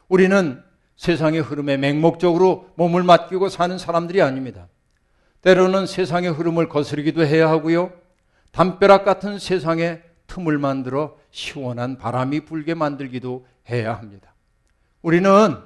우리는 0.07 0.63
세상의 0.95 1.41
흐름에 1.41 1.79
맹목적으로 1.79 2.71
몸을 2.77 3.03
맡기고 3.03 3.49
사는 3.49 3.77
사람들이 3.77 4.23
아닙니다. 4.23 4.69
때로는 5.43 5.87
세상의 5.87 6.33
흐름을 6.33 6.69
거스르기도 6.69 7.25
해야 7.25 7.49
하고요. 7.49 7.93
담벼락 8.53 9.05
같은 9.05 9.39
세상에 9.39 10.01
틈을 10.27 10.59
만들어 10.59 11.17
시원한 11.31 11.97
바람이 11.99 12.41
불게 12.41 12.75
만들기도 12.75 13.47
해야 13.71 13.95
합니다. 13.95 14.35
우리는 15.03 15.57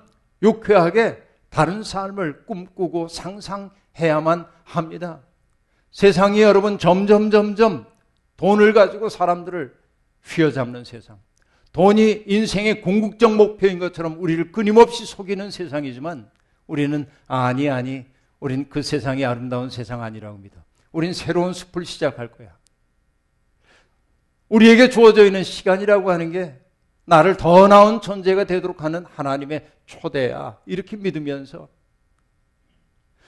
유쾌하게 0.42 1.22
다른 1.48 1.82
삶을 1.82 2.44
꿈꾸고 2.46 3.08
상상해야만 3.08 4.46
합니다. 4.64 5.20
세상이 5.90 6.40
여러분 6.42 6.78
점점 6.78 7.30
점점 7.30 7.86
돈을 8.36 8.72
가지고 8.72 9.08
사람들을 9.08 9.74
휘어잡는 10.24 10.84
세상. 10.84 11.18
돈이 11.72 12.24
인생의 12.26 12.82
궁극적 12.82 13.34
목표인 13.34 13.78
것처럼 13.78 14.16
우리를 14.18 14.52
끊임없이 14.52 15.06
속이는 15.06 15.50
세상이지만 15.50 16.30
우리는 16.66 17.06
아니 17.26 17.70
아니 17.70 18.04
우린 18.42 18.68
그 18.68 18.82
세상이 18.82 19.24
아름다운 19.24 19.70
세상 19.70 20.02
아니라고 20.02 20.36
믿어. 20.38 20.56
우린 20.90 21.14
새로운 21.14 21.52
숲을 21.52 21.84
시작할 21.84 22.32
거야. 22.32 22.58
우리에게 24.48 24.90
주어져 24.90 25.24
있는 25.24 25.44
시간이라고 25.44 26.10
하는 26.10 26.32
게 26.32 26.58
나를 27.04 27.36
더 27.36 27.68
나은 27.68 28.00
존재가 28.00 28.44
되도록 28.44 28.82
하는 28.82 29.06
하나님의 29.06 29.70
초대야. 29.86 30.58
이렇게 30.66 30.96
믿으면서 30.96 31.68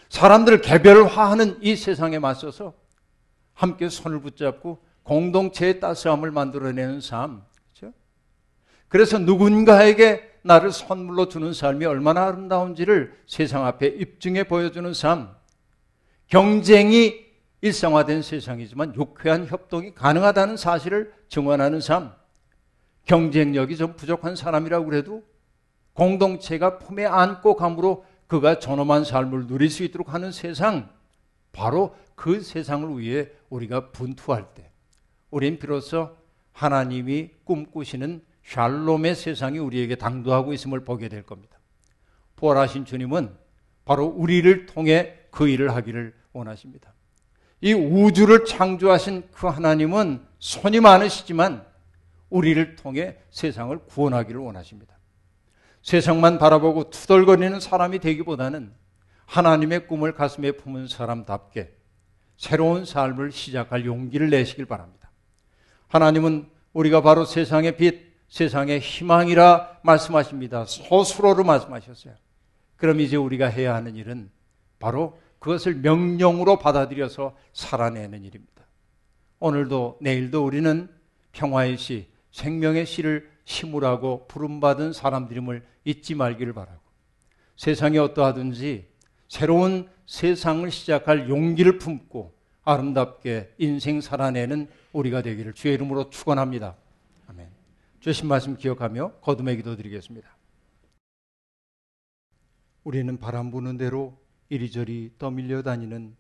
사람들을 0.09 0.63
개별화하는 0.63 1.63
이 1.63 1.77
세상에 1.77 2.19
맞서서 2.19 2.75
함께 3.53 3.89
손을 3.89 4.21
붙잡고 4.21 4.85
공동체의 5.05 5.79
따스함을 5.79 6.33
만들어내는 6.33 7.01
삶. 7.01 7.45
그렇죠? 7.73 7.95
그래서 8.89 9.21
누군가에게 9.21 10.34
나를 10.45 10.73
선물로 10.73 11.29
주는 11.29 11.55
삶이 11.55 11.87
얼마나 11.87 12.27
아름다운지를 12.27 13.15
세상 13.27 13.65
앞에 13.67 13.87
입증해 13.87 14.45
보여주는 14.45 14.93
삶. 14.93 15.35
경쟁이 16.29 17.25
일상화된 17.63 18.21
세상이지만 18.21 18.95
유쾌한 18.95 19.47
협동이 19.47 19.95
가능하다는 19.95 20.59
사실을 20.59 21.15
증언하는 21.29 21.81
삶. 21.81 22.13
경쟁력이 23.07 23.79
좀 23.79 23.97
부족한 23.97 24.37
사람이라고 24.37 24.85
그래도 24.85 25.23
공동체가 25.95 26.79
품에 26.79 27.07
안고 27.07 27.57
감으로 27.57 28.05
그가 28.27 28.59
존엄한 28.59 29.05
삶을 29.05 29.47
누릴 29.47 29.71
수 29.71 29.83
있도록 29.83 30.13
하는 30.13 30.31
세상. 30.31 30.91
바로 31.53 31.97
그 32.15 32.43
세상을 32.43 32.99
위해 32.99 33.31
우리가 33.49 33.93
분투할 33.93 34.55
때 34.55 34.71
우린 35.31 35.59
비로소 35.59 36.15
하나님이 36.53 37.31
꿈꾸시는 37.45 38.23
샬롬의 38.45 39.15
세상이 39.15 39.59
우리에게 39.59 39.97
당도하고 39.97 40.53
있음을 40.53 40.85
보게 40.85 41.09
될 41.09 41.23
겁니다. 41.23 41.59
부활하신 42.37 42.85
주님은 42.85 43.35
바로 43.85 44.07
우리를 44.07 44.67
통해 44.67 45.19
그 45.31 45.49
일을 45.49 45.75
하기를 45.75 46.15
원하십니다. 46.33 46.93
이 47.61 47.73
우주를 47.73 48.45
창조하신 48.45 49.29
그 49.33 49.47
하나님은 49.47 50.25
손이 50.39 50.81
많으시지만 50.81 51.65
우리를 52.29 52.77
통해 52.77 53.17
세상을 53.31 53.77
구원하기를 53.87 54.41
원하십니다. 54.41 54.95
세상만 55.83 56.39
바라보고 56.39 56.91
투덜거리는 56.91 57.61
사람이 57.61 57.99
되기보다는 58.01 58.73
하나님의 59.27 59.87
꿈을 59.87 60.15
가슴에 60.15 60.53
품은 60.53 60.89
사람답게 60.89 61.75
새로운 62.37 62.85
삶을 62.85 63.33
시작할 63.33 63.87
용기를 63.87 64.31
내시길 64.31 64.67
바랍니다. 64.67 65.11
하나님은 65.89 66.49
우리가 66.73 67.03
바로 67.03 67.25
세상의 67.25 67.77
빛, 67.77 68.14
세상의 68.35 68.81
희망이라 68.81 69.79
말씀하십니다. 69.83 70.65
소수로로 70.65 71.45
말씀하셨어요. 71.45 72.15
그럼 72.75 72.99
이제 72.99 73.15
우리가 73.15 73.47
해야 73.47 73.77
하는 73.77 73.95
일은 73.95 74.29
바로 74.81 75.21
그것을 75.39 75.77
명령으로 75.77 76.59
받아들여서 76.59 77.37
살아내는 77.53 78.25
일입니다. 78.25 78.65
오늘도 79.39 79.99
내일도 80.01 80.45
우리는 80.45 80.89
평화의 81.31 81.79
시, 81.79 82.09
생명의 82.33 82.87
시를 82.87 83.31
심으라고 83.45 84.27
부름받은 84.27 84.93
사람들임을 84.93 85.65
잊지 85.85 86.17
말기를 86.17 86.55
바라고 86.55 86.81
세상이 87.57 87.99
어떠하든지 87.99 88.89
새로운 89.29 89.89
세상을 90.07 90.69
시작할 90.73 91.29
용기를 91.29 91.79
품고 91.79 92.35
아름답게 92.65 93.55
인생 93.59 94.01
살아내는 94.01 94.67
우리가 94.93 95.23
되기를 95.23 95.53
주의 95.53 95.75
이름으로 95.75 96.11
축원합니다. 96.11 96.75
주신 98.05 98.29
말씀 98.29 98.55
기억하며 98.55 99.13
거듭의 99.23 99.57
기도 99.57 99.77
드리겠습니다. 99.77 100.37
우리는 102.83 103.17
바람 103.17 103.51
부는 103.51 103.79
대로 103.79 104.21
이리저리 104.51 105.15
떠밀려 105.19 105.63
다니는 105.63 106.15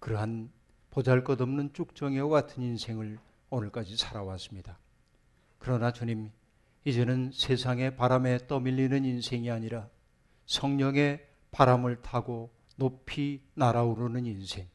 그러한 0.00 0.50
보잘것없는 0.90 1.72
쭉정이와 1.72 2.28
같은 2.28 2.64
인생을 2.64 3.20
오늘까지 3.48 3.96
살아왔습니다. 3.96 4.80
그러나 5.60 5.92
주님, 5.92 6.32
이제는 6.84 7.30
세상의 7.32 7.94
바람에 7.94 8.48
떠밀리는 8.48 9.04
인생이 9.04 9.52
아니라 9.52 9.88
성령의 10.46 11.24
바람을 11.52 12.02
타고 12.02 12.50
높이 12.74 13.40
날아오르는 13.54 14.26
인생. 14.26 14.66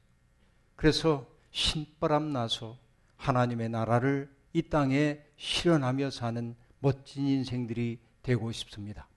그래서 0.78 1.28
신바람 1.51 2.32
나서 2.32 2.78
하나님의 3.18 3.68
나라를 3.68 4.34
이 4.56 4.62
땅에 4.70 5.20
실현하며 5.36 6.12
사는 6.12 6.56
멋진 6.80 7.28
인생들이 7.28 7.99
되고 8.24 8.49
싶습니다. 8.53 9.10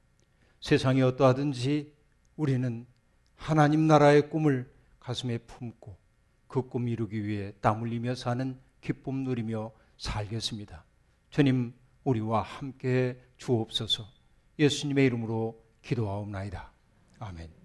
세상이 0.61 1.01
어떠하든지 1.03 1.93
우리는 2.35 2.85
하나님 3.37 3.87
나라의 3.87 4.31
꿈을 4.31 4.69
가슴에 4.99 5.39
품고 5.39 5.97
그 6.49 6.69
꿈 6.69 6.89
이루기 6.89 7.25
위해 7.25 7.53
땀 7.61 7.83
흘리며 7.83 8.17
사는 8.17 8.59
기쁨 8.81 9.23
누리며 9.23 9.71
살겠습니다. 9.97 10.85
주님, 11.31 11.73
우리와 12.03 12.43
함께 12.43 13.23
주옵소서 13.37 14.09
예수님의 14.59 15.07
이름으로 15.07 15.63
기도하옵나이다. 15.83 16.73
아멘. 17.21 17.58